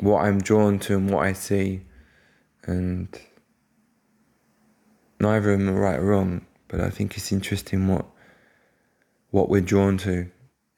what 0.00 0.24
I'm 0.24 0.40
drawn 0.40 0.78
to 0.80 0.96
and 0.96 1.10
what 1.10 1.24
I 1.24 1.32
see, 1.32 1.82
and 2.64 3.08
neither 5.20 5.52
of 5.52 5.58
them 5.58 5.68
are 5.68 5.80
right 5.80 5.98
or 5.98 6.06
wrong. 6.06 6.46
But 6.68 6.80
I 6.80 6.90
think 6.90 7.16
it's 7.16 7.32
interesting 7.32 7.88
what 7.88 8.06
what 9.30 9.48
we're 9.48 9.60
drawn 9.60 9.96
to 9.98 10.30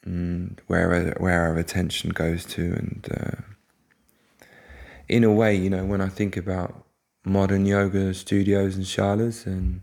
and 0.05 0.61
where 0.67 1.15
where 1.19 1.43
our 1.43 1.57
attention 1.57 2.11
goes 2.11 2.45
to 2.45 2.63
and 2.63 3.09
uh, 3.17 4.47
in 5.09 5.25
a 5.25 5.33
way 5.33 5.55
you 5.55 5.71
know 5.71 5.85
when 5.85 6.01
I 6.01 6.09
think 6.09 6.37
about 6.37 6.85
modern 7.25 7.67
yoga 7.67 8.13
studios 8.15 8.77
and 8.77 8.85
shalas 8.85 9.47
and 9.47 9.83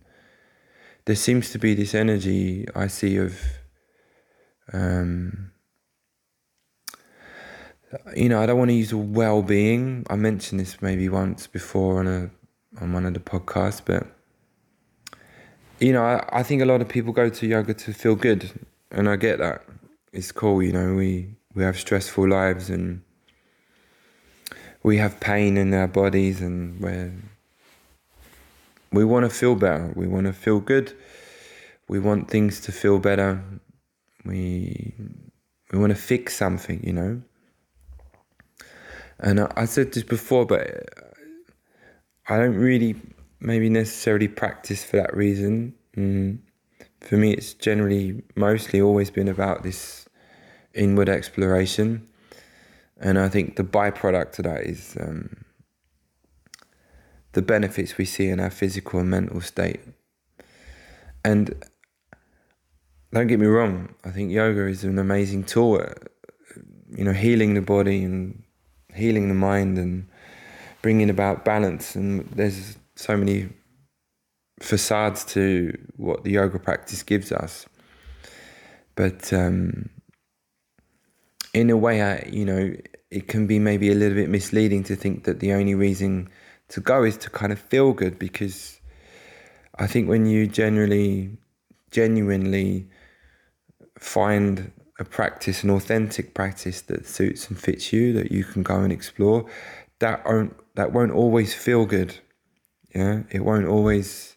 there 1.06 1.16
seems 1.16 1.52
to 1.52 1.58
be 1.58 1.74
this 1.74 1.96
energy 1.96 2.68
I 2.76 2.88
see 2.88 3.18
of 3.18 3.40
um, 4.74 5.52
you 8.16 8.30
know 8.30 8.42
I 8.42 8.46
don't 8.46 8.58
want 8.58 8.70
to 8.70 8.76
use 8.76 8.94
well-being 8.94 10.06
I 10.10 10.16
mentioned 10.16 10.60
this 10.60 10.82
maybe 10.82 11.10
once 11.10 11.48
before 11.48 12.00
on 12.00 12.08
a 12.08 12.30
on 12.82 12.94
one 12.94 13.06
of 13.06 13.14
the 13.14 13.20
podcasts 13.20 13.82
but 13.84 14.08
you 15.80 15.94
know, 15.94 16.04
I, 16.04 16.40
I 16.40 16.44
think 16.44 16.62
a 16.62 16.66
lot 16.66 16.82
of 16.82 16.90
people 16.90 17.14
go 17.14 17.30
to 17.30 17.48
yoga 17.48 17.74
to 17.74 17.94
feel 17.94 18.16
good, 18.16 18.52
and 18.92 19.10
I 19.10 19.16
get 19.16 19.40
that. 19.40 19.64
It's 20.12 20.32
cool, 20.32 20.62
you 20.62 20.74
know. 20.74 20.96
We 20.96 21.36
we 21.54 21.64
have 21.64 21.80
stressful 21.80 22.28
lives, 22.28 22.70
and 22.70 23.02
we 24.84 24.98
have 24.98 25.20
pain 25.20 25.58
in 25.58 25.74
our 25.74 25.88
bodies, 25.88 26.42
and 26.42 26.80
we 26.82 27.12
we 28.92 29.06
want 29.06 29.24
to 29.26 29.30
feel 29.30 29.56
better. 29.56 29.94
We 29.96 30.08
want 30.08 30.28
to 30.28 30.34
feel 30.34 30.60
good. 30.60 30.94
We 31.88 32.00
want 32.00 32.30
things 32.30 32.60
to 32.62 32.72
feel 32.72 33.00
better. 33.00 33.42
We 34.26 34.94
we 35.72 35.80
want 35.80 35.92
to 35.92 35.96
fix 35.96 36.36
something, 36.36 36.84
you 36.84 36.94
know. 36.94 37.22
And 39.20 39.42
I, 39.42 39.52
I 39.56 39.66
said 39.66 39.92
this 39.92 40.04
before, 40.04 40.46
but 40.46 40.90
I 42.28 42.38
don't 42.38 42.56
really 42.56 42.96
maybe 43.40 43.70
necessarily 43.70 44.28
practice 44.28 44.84
for 44.84 44.98
that 44.98 45.16
reason. 45.16 45.76
Mm. 45.96 46.40
For 47.02 47.16
me, 47.16 47.34
it's 47.34 47.54
generally 47.54 48.24
mostly 48.36 48.82
always 48.82 49.10
been 49.10 49.30
about 49.30 49.64
this 49.64 50.06
inward 50.74 51.10
exploration, 51.10 52.08
and 52.98 53.18
I 53.18 53.30
think 53.30 53.56
the 53.56 53.64
byproduct 53.64 54.40
of 54.40 54.46
that 54.46 54.64
is 54.64 54.98
um, 55.00 55.46
the 57.32 57.42
benefits 57.42 57.98
we 57.98 58.06
see 58.06 58.28
in 58.28 58.40
our 58.40 58.50
physical 58.50 59.00
and 59.00 59.10
mental 59.10 59.40
state. 59.42 59.80
And 61.24 61.64
don't 63.12 63.28
get 63.28 63.40
me 63.40 63.48
wrong, 63.48 63.94
I 64.04 64.12
think 64.12 64.32
yoga 64.32 64.68
is 64.68 64.84
an 64.84 65.00
amazing 65.00 65.44
tool 65.44 65.82
at, 65.82 65.98
you 66.92 67.04
know, 67.04 67.14
healing 67.14 67.56
the 67.56 67.62
body 67.62 68.04
and 68.04 68.44
healing 68.94 69.28
the 69.30 69.34
mind 69.34 69.78
and 69.78 70.08
bringing 70.82 71.10
about 71.10 71.44
balance. 71.44 71.96
And 71.96 72.26
there's 72.28 72.78
so 72.96 73.18
many 73.18 73.50
facades 74.60 75.26
to 75.26 75.76
what 75.98 76.24
the 76.24 76.32
yoga 76.32 76.60
practice 76.60 77.02
gives 77.04 77.32
us. 77.32 77.66
But 78.96 79.32
um, 79.34 79.90
in 81.54 81.70
a 81.70 81.78
way, 81.78 82.02
I, 82.02 82.30
you 82.32 82.46
know, 82.46 82.76
it 83.10 83.28
can 83.28 83.48
be 83.48 83.58
maybe 83.58 83.92
a 83.92 83.96
little 83.96 84.16
bit 84.16 84.30
misleading 84.30 84.84
to 84.84 84.96
think 84.96 85.24
that 85.24 85.40
the 85.40 85.54
only 85.54 85.74
reason 85.74 86.30
to 86.70 86.82
go 86.82 87.04
is 87.04 87.18
to 87.18 87.30
kind 87.30 87.52
of 87.52 87.60
feel 87.60 87.94
good 87.94 88.20
because 88.20 88.80
I 89.80 89.88
think 89.88 90.08
when 90.08 90.26
you 90.26 90.46
generally, 90.46 91.38
genuinely 91.90 92.88
find 94.00 94.72
a 94.98 95.06
practice, 95.06 95.64
an 95.64 95.70
authentic 95.70 96.34
practice 96.34 96.82
that 96.82 97.06
suits 97.06 97.50
and 97.50 97.60
fits 97.60 97.94
you, 97.94 98.14
that 98.14 98.32
you 98.32 98.44
can 98.44 98.64
go 98.64 98.80
and 98.80 98.92
explore, 98.92 99.46
that 100.00 100.26
won't 100.26 100.56
that 100.76 100.94
won't 100.94 101.12
always 101.12 101.54
feel 101.54 101.86
good. 101.86 102.16
Yeah, 102.96 103.24
it 103.30 103.44
won't 103.46 103.68
always 103.68 104.36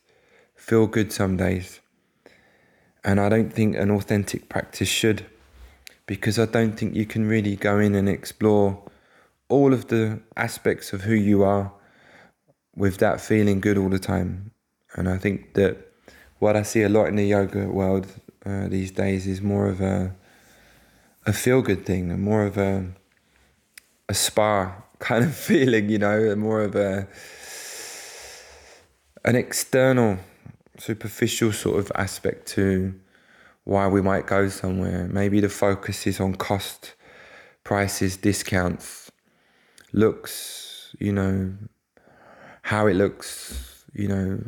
feel 0.55 0.87
good 0.87 1.13
some 1.13 1.37
days. 1.37 1.81
And 3.05 3.19
I 3.19 3.29
don't 3.29 3.53
think 3.53 3.77
an 3.77 3.91
authentic 3.91 4.49
practice 4.49 4.89
should, 4.89 5.27
because 6.07 6.39
I 6.39 6.47
don't 6.47 6.79
think 6.79 6.95
you 6.95 7.07
can 7.07 7.27
really 7.27 7.57
go 7.57 7.79
in 7.79 7.95
and 7.95 8.09
explore 8.09 8.83
all 9.49 9.73
of 9.73 9.89
the 9.89 10.21
aspects 10.37 10.93
of 10.93 11.03
who 11.03 11.15
you 11.15 11.43
are 11.43 11.73
with 12.75 12.99
that 12.99 13.21
feeling 13.21 13.61
good 13.61 13.79
all 13.79 13.89
the 13.89 13.99
time. 13.99 14.53
And 14.95 15.09
I 15.09 15.19
think 15.19 15.55
that 15.55 15.77
what 16.39 16.57
I 16.57 16.63
see 16.63 16.83
a 16.83 16.89
lot 16.89 17.07
in 17.07 17.17
the 17.17 17.27
yoga 17.27 17.67
world 17.69 18.07
uh, 18.45 18.69
these 18.69 18.91
days 18.91 19.27
is 19.27 19.41
more 19.41 19.69
of 19.69 19.81
a 19.81 20.15
a 21.25 21.33
feel 21.33 21.63
good 21.63 21.87
thing, 21.87 22.21
more 22.21 22.45
of 22.45 22.59
a 22.59 22.87
a 24.09 24.15
spa 24.15 24.75
kind 24.99 25.25
of 25.25 25.35
feeling, 25.35 25.89
you 25.89 25.99
know, 25.99 26.35
more 26.37 26.63
of 26.63 26.75
a 26.75 27.09
an 29.25 29.37
external, 29.37 30.19
superficial 30.79 31.53
sort 31.53 31.79
of 31.79 31.93
aspect 31.95 32.47
to 32.49 32.95
why 33.65 33.87
we 33.87 34.03
might 34.03 34.27
go 34.27 34.49
somewhere. 34.49 35.09
Maybe 35.09 35.41
the 35.41 35.49
focus 35.49 36.07
is 36.07 36.19
on 36.19 36.35
cost, 36.35 36.95
prices, 37.63 38.17
discounts, 38.17 39.13
looks, 39.93 40.97
you 40.99 41.13
know, 41.13 41.53
how 42.63 42.87
it 42.87 42.95
looks, 42.95 43.85
you 43.93 44.09
know, 44.09 44.41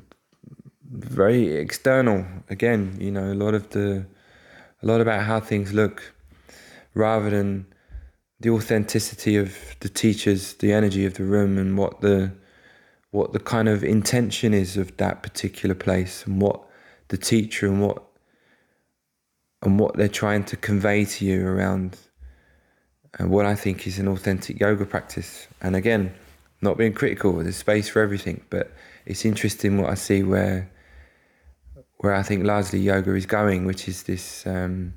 very 0.95 1.57
external. 1.57 2.25
Again, 2.49 2.97
you 3.01 3.11
know, 3.11 3.33
a 3.33 3.35
lot 3.35 3.55
of 3.55 3.71
the, 3.71 4.07
a 4.83 4.87
lot 4.87 5.01
about 5.01 5.25
how 5.25 5.41
things 5.41 5.73
look 5.73 6.13
rather 6.95 7.31
than 7.31 7.67
the 8.41 8.51
authenticity 8.51 9.37
of 9.37 9.57
the 9.81 9.89
teachers, 9.89 10.55
the 10.55 10.73
energy 10.73 11.05
of 11.05 11.15
the 11.15 11.25
room, 11.25 11.59
and 11.59 11.77
what 11.77 12.01
the 12.01 12.33
what 13.11 13.33
the 13.33 13.39
kind 13.39 13.69
of 13.69 13.85
intention 13.85 14.53
is 14.53 14.77
of 14.77 14.97
that 14.97 15.23
particular 15.23 15.75
place 15.75 16.27
and 16.27 16.43
what 16.43 16.61
the 17.09 17.17
teacher 17.17 17.69
and 17.69 17.81
what 17.81 18.03
and 19.63 19.79
what 19.79 19.97
they're 19.97 20.09
trying 20.09 20.43
to 20.45 20.57
convey 20.57 21.05
to 21.05 21.25
you 21.25 21.47
around 21.47 21.97
and 23.19 23.31
what 23.31 23.47
I 23.47 23.55
think 23.55 23.87
is 23.87 24.01
an 24.01 24.09
authentic 24.09 24.59
yoga 24.59 24.85
practice. 24.85 25.47
And 25.63 25.77
again, 25.77 26.13
not 26.61 26.77
being 26.77 26.93
critical, 26.93 27.33
there's 27.35 27.57
space 27.57 27.89
for 27.89 28.03
everything, 28.03 28.43
but 28.51 28.73
it's 29.07 29.25
interesting 29.25 29.81
what 29.81 29.91
I 29.91 29.95
see 29.95 30.23
where 30.25 30.71
where 32.05 32.15
I 32.15 32.23
think 32.23 32.45
largely 32.45 32.81
yoga 32.81 33.15
is 33.15 33.25
going, 33.25 33.65
which 33.65 33.89
is 33.89 34.03
this 34.03 34.47
um, 34.47 34.93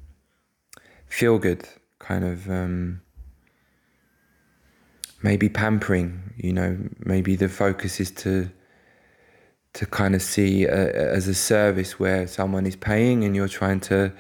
feel 1.06 1.40
good 1.40 1.66
kind 2.00 2.26
of 2.26 2.50
um, 2.50 3.02
maybe 5.24 5.48
pampering. 5.48 6.34
You 6.36 6.52
know, 6.52 6.78
maybe 7.00 7.38
the 7.38 7.48
focus 7.48 8.02
is 8.02 8.12
to 8.24 8.52
to 9.74 9.86
kind 9.86 10.16
of 10.16 10.22
see 10.22 10.66
a, 10.66 11.14
as 11.14 11.30
a 11.30 11.34
service 11.34 11.98
where 11.98 12.28
someone 12.28 12.66
is 12.66 12.76
paying 12.76 13.24
and 13.24 13.36
you're 13.36 13.48
trying 13.48 13.80
to 13.80 14.12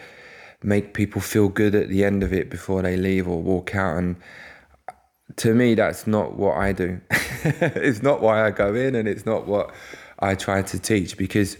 make 0.63 0.93
people 0.93 1.19
feel 1.19 1.49
good 1.49 1.75
at 1.75 1.89
the 1.89 2.05
end 2.05 2.23
of 2.23 2.31
it 2.31 2.49
before 2.49 2.81
they 2.83 2.95
leave 2.95 3.27
or 3.27 3.41
walk 3.41 3.75
out 3.75 3.97
and 3.97 4.15
to 5.35 5.55
me 5.55 5.73
that's 5.73 6.05
not 6.05 6.35
what 6.37 6.57
I 6.57 6.73
do 6.73 7.01
it's 7.43 8.03
not 8.03 8.21
why 8.21 8.45
I 8.45 8.51
go 8.51 8.75
in 8.75 8.93
and 8.93 9.07
it's 9.07 9.25
not 9.25 9.47
what 9.47 9.73
I 10.19 10.35
try 10.35 10.61
to 10.61 10.79
teach 10.79 11.17
because 11.17 11.57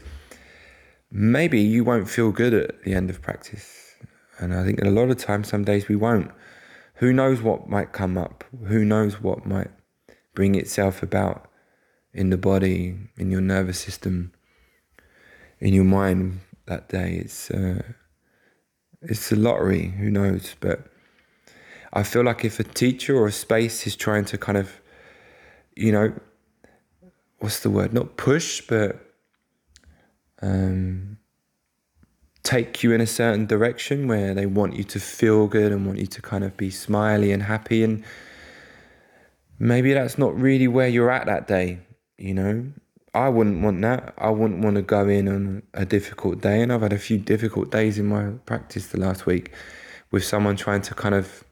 maybe 1.12 1.60
you 1.60 1.84
won't 1.84 2.10
feel 2.10 2.32
good 2.32 2.53
at 2.53 2.84
the 2.84 2.93
end 2.93 3.10
of 3.10 3.22
practice 3.22 3.95
and 4.39 4.53
I 4.53 4.64
think 4.64 4.82
a 4.82 4.89
lot 4.89 5.10
of 5.10 5.18
times 5.18 5.47
some 5.47 5.64
days 5.64 5.88
we 5.88 5.95
won't 5.95 6.32
who 6.97 7.14
knows 7.14 7.41
what 7.41 7.70
might 7.70 7.93
come 7.93 8.18
up? 8.18 8.43
Who 8.68 8.84
knows 8.84 9.22
what 9.22 9.45
might 9.45 9.70
bring 10.34 10.55
itself 10.55 11.03
about 11.03 11.47
in 12.12 12.32
the 12.32 12.38
body, 12.38 12.97
in 13.18 13.30
your 13.30 13.41
nervous 13.41 13.80
system, 13.80 14.34
in 15.60 15.74
your 15.74 15.84
mind 15.84 16.39
that 16.66 16.89
day? 16.89 17.20
It's 17.24 17.51
uh, 17.51 17.84
it's 19.03 19.32
a 19.32 19.36
lottery. 19.36 19.89
Who 19.89 20.10
knows? 20.10 20.55
But 20.60 20.88
I 21.93 22.01
feel 22.01 22.24
like 22.24 22.43
if 22.43 22.60
a 22.60 22.64
teacher 22.64 23.16
or 23.16 23.28
a 23.28 23.32
space 23.32 23.86
is 23.86 23.95
trying 23.95 24.26
to 24.26 24.38
kind 24.39 24.58
of, 24.58 24.82
you 25.76 25.91
know, 25.91 26.14
what's 27.38 27.60
the 27.60 27.70
word? 27.70 27.93
Not 27.93 28.18
push, 28.18 28.62
but 28.62 29.07
um, 30.42 31.18
take 32.44 32.84
you 32.84 32.94
in 32.94 33.02
a 33.02 33.08
certain 33.08 33.46
direction 33.46 34.08
where 34.08 34.34
they 34.34 34.46
want 34.46 34.76
you 34.76 34.84
to 34.84 35.00
feel 35.00 35.48
good 35.48 35.72
and 35.72 35.86
want 35.86 36.00
you 36.00 36.08
to 36.08 36.22
kind 36.22 36.44
of 36.44 36.56
be 36.56 36.70
smiley 36.70 37.32
and 37.32 37.44
happy 37.44 37.84
and 37.84 38.04
maybe 39.60 39.94
that's 39.94 40.18
not 40.18 40.34
really 40.40 40.68
where 40.68 40.88
you're 40.88 41.12
at 41.12 41.26
that 41.26 41.48
day 41.48 41.80
you 42.18 42.34
know 42.34 42.66
i 43.14 43.28
wouldn't 43.28 43.62
want 43.62 43.82
that 43.82 44.14
i 44.18 44.30
wouldn't 44.30 44.64
want 44.64 44.76
to 44.76 44.82
go 44.82 45.10
in 45.10 45.28
on 45.28 45.62
a 45.74 45.86
difficult 45.86 46.40
day 46.40 46.62
and 46.62 46.72
i've 46.72 46.82
had 46.82 46.94
a 46.94 46.98
few 46.98 47.18
difficult 47.18 47.70
days 47.70 48.00
in 48.00 48.06
my 48.06 48.30
practice 48.46 48.88
the 48.88 49.00
last 49.00 49.26
week 49.26 49.52
with 50.12 50.24
someone 50.24 50.56
trying 50.56 50.82
to 50.82 50.94
kind 50.94 51.16
of 51.16 51.44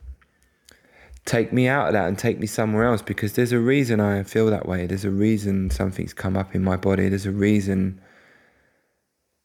take 1.26 1.52
me 1.52 1.68
out 1.68 1.88
of 1.88 1.94
that 1.94 2.08
and 2.08 2.18
take 2.18 2.40
me 2.40 2.48
somewhere 2.48 2.86
else 2.86 3.02
because 3.02 3.34
there's 3.34 3.52
a 3.52 3.60
reason 3.60 4.00
I 4.00 4.24
feel 4.24 4.46
that 4.48 4.68
way. 4.68 4.86
There's 4.86 5.06
a 5.06 5.10
reason 5.10 5.70
something's 5.72 6.14
come 6.14 6.38
up 6.38 6.54
in 6.54 6.64
my 6.64 6.78
body. 6.78 7.10
There's 7.10 7.26
a 7.26 7.32
reason 7.32 8.00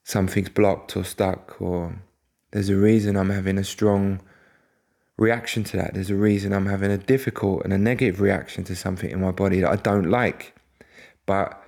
something's 0.05 0.49
blocked 0.49 0.97
or 0.97 1.05
stuck 1.05 1.61
or 1.61 2.03
there's 2.53 2.69
a 2.69 2.77
reason 2.77 3.17
I'm 3.17 3.31
having 3.31 3.59
a 3.59 3.65
strong 3.65 4.21
reaction 5.17 5.63
to 5.65 5.77
that. 5.77 5.95
There's 5.95 6.11
a 6.11 6.17
reason 6.17 6.53
I'm 6.53 6.67
having 6.67 6.91
a 6.91 6.99
difficult 6.99 7.63
and 7.63 7.73
a 7.73 7.79
negative 7.79 8.21
reaction 8.21 8.65
to 8.65 8.75
something 8.75 9.11
in 9.11 9.21
my 9.21 9.31
body 9.31 9.61
that 9.61 9.71
I 9.71 9.77
don't 9.77 10.11
like. 10.11 10.55
But 11.27 11.63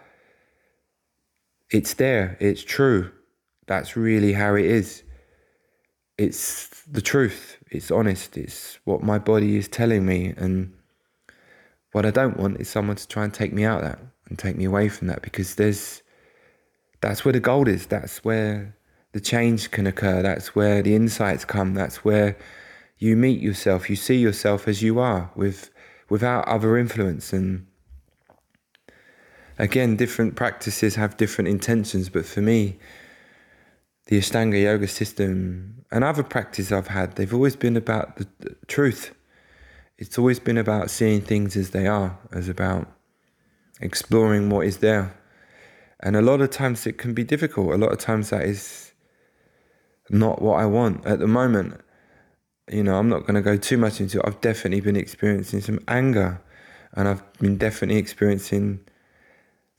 it's 1.71 1.95
there, 1.95 2.37
it's 2.41 2.65
true. 2.65 3.13
That's 3.67 3.97
really 3.97 4.33
how 4.33 4.55
it 4.55 4.65
is. 4.65 5.05
It's 6.19 6.83
the 6.91 7.01
truth, 7.01 7.59
it's 7.71 7.91
honest, 7.91 8.37
it's 8.37 8.79
what 8.85 9.03
my 9.03 9.19
body 9.19 9.57
is 9.57 9.69
telling 9.69 10.05
me. 10.05 10.35
And 10.37 10.73
what 11.93 12.05
I 12.05 12.11
don't 12.11 12.37
want 12.37 12.61
is 12.61 12.69
someone 12.69 12.97
to 12.97 13.07
try 13.07 13.25
and 13.25 13.33
take 13.33 13.53
me 13.53 13.65
out 13.65 13.83
of 13.83 13.89
that 13.91 13.99
and 14.29 14.39
take 14.39 14.57
me 14.57 14.65
away 14.65 14.89
from 14.89 15.09
that 15.09 15.23
because 15.23 15.55
there's 15.55 16.02
that's 17.03 17.25
where 17.25 17.33
the 17.33 17.41
gold 17.41 17.69
is, 17.69 17.87
that's 17.87 18.25
where 18.25 18.75
the 19.13 19.21
change 19.21 19.71
can 19.71 19.87
occur, 19.87 20.23
that's 20.23 20.55
where 20.55 20.81
the 20.83 20.95
insights 20.95 21.45
come, 21.45 21.75
that's 21.75 22.05
where 22.05 22.39
you 22.97 23.17
meet 23.17 23.41
yourself, 23.41 23.91
you 23.91 23.97
see 23.97 24.17
yourself 24.17 24.67
as 24.67 24.83
you 24.83 24.99
are 24.99 25.31
with 25.35 25.71
without 26.09 26.47
other 26.47 26.79
influence. 26.79 27.33
And 27.33 27.67
again, 29.59 29.97
different 29.97 30.37
practices 30.37 30.95
have 30.95 31.17
different 31.17 31.49
intentions, 31.49 32.09
but 32.09 32.25
for 32.25 32.41
me, 32.41 32.79
the 34.07 34.19
Ashtanga 34.19 34.63
yoga 34.63 34.89
system 34.89 35.85
and 35.91 36.05
other 36.05 36.23
practices 36.23 36.73
I've 36.73 36.89
had, 36.89 37.17
they've 37.17 37.35
always 37.35 37.57
been 37.57 37.77
about 37.77 38.17
the, 38.17 38.29
the 38.41 38.57
truth. 38.67 39.15
It's 39.99 40.19
always 40.19 40.39
been 40.39 40.59
about 40.59 40.91
seeing 40.91 41.21
things 41.21 41.57
as 41.57 41.71
they 41.71 41.87
are, 41.87 42.19
as 42.33 42.49
about 42.49 42.89
exploring 43.81 44.51
what 44.51 44.67
is 44.67 44.79
there. 44.79 45.15
And 46.03 46.17
a 46.17 46.23
lot 46.23 46.41
of 46.41 46.51
times 46.51 46.87
it 46.87 46.99
can 46.99 47.15
be 47.15 47.25
difficult. 47.25 47.73
A 47.73 47.79
lot 47.79 47.93
of 47.93 47.99
times 47.99 48.31
that 48.31 48.43
is 48.43 48.93
not 50.11 50.43
what 50.43 50.61
I 50.61 50.67
want 50.67 51.07
at 51.07 51.19
the 51.19 51.29
moment. 51.29 51.81
You 52.71 52.83
know, 52.83 52.97
I'm 52.97 53.09
not 53.09 53.21
going 53.21 53.35
to 53.35 53.43
go 53.43 53.57
too 53.57 53.77
much 53.77 54.01
into 54.01 54.19
it. 54.19 54.25
I've 54.27 54.41
definitely 54.41 54.81
been 54.81 54.97
experiencing 54.97 55.61
some 55.61 55.81
anger 55.87 56.41
and 56.95 57.09
I've 57.09 57.23
been 57.39 57.57
definitely 57.57 57.97
experiencing 57.97 58.81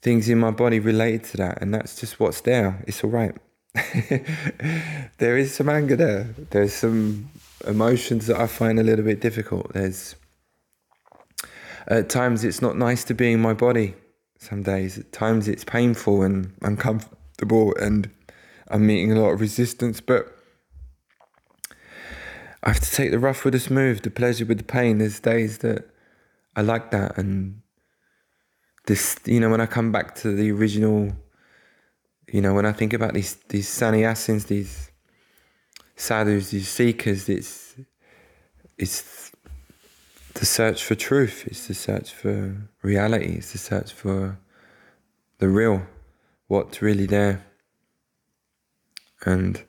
things 0.01 0.30
in 0.30 0.38
my 0.38 0.51
body 0.51 0.80
related 0.80 1.24
to 1.24 1.38
that, 1.38 1.61
and 1.61 1.74
that's 1.74 1.99
just 1.99 2.19
what's 2.19 2.41
there. 2.41 2.84
It's 2.88 3.03
all 3.03 3.09
right. 3.09 3.36
there 5.17 5.38
is 5.38 5.53
some 5.53 5.69
anger 5.69 5.95
there. 5.95 6.24
There's 6.51 6.74
some 6.74 7.30
emotions 7.65 8.28
that 8.28 8.39
I 8.39 8.47
find 8.47 8.80
a 8.80 8.84
little 8.84 9.05
bit 9.05 9.21
difficult. 9.21 9.74
There's 9.74 10.15
at 11.88 12.09
times 12.09 12.43
it's 12.43 12.61
not 12.61 12.78
nice 12.78 13.03
to 13.05 13.13
be 13.13 13.32
in 13.32 13.41
my 13.41 13.53
body. 13.53 13.95
Some 14.44 14.64
days, 14.64 14.98
at 14.98 15.12
times 15.12 15.48
it's 15.48 15.64
painful 15.64 16.22
and 16.22 16.54
uncomfortable, 16.62 17.74
and 17.76 18.10
I'm 18.68 18.86
meeting 18.86 19.12
a 19.12 19.20
lot 19.22 19.32
of 19.32 19.41
resistance. 19.41 20.02
But 20.02 20.36
I 22.62 22.70
have 22.70 22.80
to 22.80 22.91
take 22.91 23.12
the 23.12 23.20
rough 23.20 23.46
with 23.46 23.54
the 23.54 23.60
smooth, 23.60 24.02
the 24.02 24.10
pleasure 24.10 24.46
with 24.46 24.58
the 24.58 24.64
pain. 24.64 24.98
There's 24.98 25.20
days 25.20 25.60
that 25.60 25.89
I 26.56 26.62
like 26.62 26.91
that, 26.91 27.18
and 27.18 27.62
this 28.86 29.18
you 29.26 29.39
know 29.39 29.50
when 29.50 29.62
I 29.62 29.66
come 29.66 29.91
back 29.91 30.16
to 30.16 30.36
the 30.36 30.52
original 30.52 31.12
you 32.32 32.41
know 32.41 32.54
when 32.54 32.66
I 32.66 32.72
think 32.72 32.94
about 32.94 33.14
these 33.14 33.36
these 33.50 33.68
sannyasins 33.68 34.48
these 34.48 34.91
sadhus 35.96 36.50
these 36.52 36.68
seekers 36.68 37.30
it's 37.30 37.76
it's 38.78 39.32
the 40.44 40.48
search 40.48 40.84
for 40.84 40.94
truth 40.94 41.48
it's 41.48 41.68
the 41.68 41.74
search 41.74 42.12
for 42.12 42.54
reality 42.82 43.36
it's 43.38 43.54
the 43.54 43.58
search 43.58 43.94
for 43.94 44.38
the 45.38 45.48
real 45.48 45.82
what's 46.48 46.82
really 46.82 47.06
there 47.06 47.46
and 49.26 49.64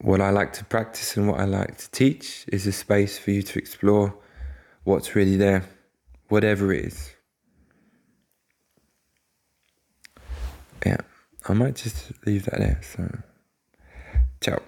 what 0.00 0.20
I 0.20 0.30
like 0.30 0.52
to 0.54 0.64
practice 0.64 1.16
and 1.16 1.28
what 1.28 1.38
I 1.38 1.44
like 1.44 1.78
to 1.78 1.90
teach 1.92 2.44
is 2.48 2.66
a 2.66 2.72
space 2.72 3.16
for 3.16 3.30
you 3.30 3.42
to 3.42 3.60
explore 3.60 4.12
what's 4.82 5.14
really 5.14 5.36
there 5.36 5.62
whatever 6.28 6.72
it 6.72 6.86
is 6.86 7.14
yeah, 10.84 10.96
I 11.48 11.52
might 11.52 11.76
just 11.76 12.10
leave 12.26 12.46
that 12.46 12.58
there. 12.58 12.80
So, 12.82 13.18
ciao. 14.40 14.62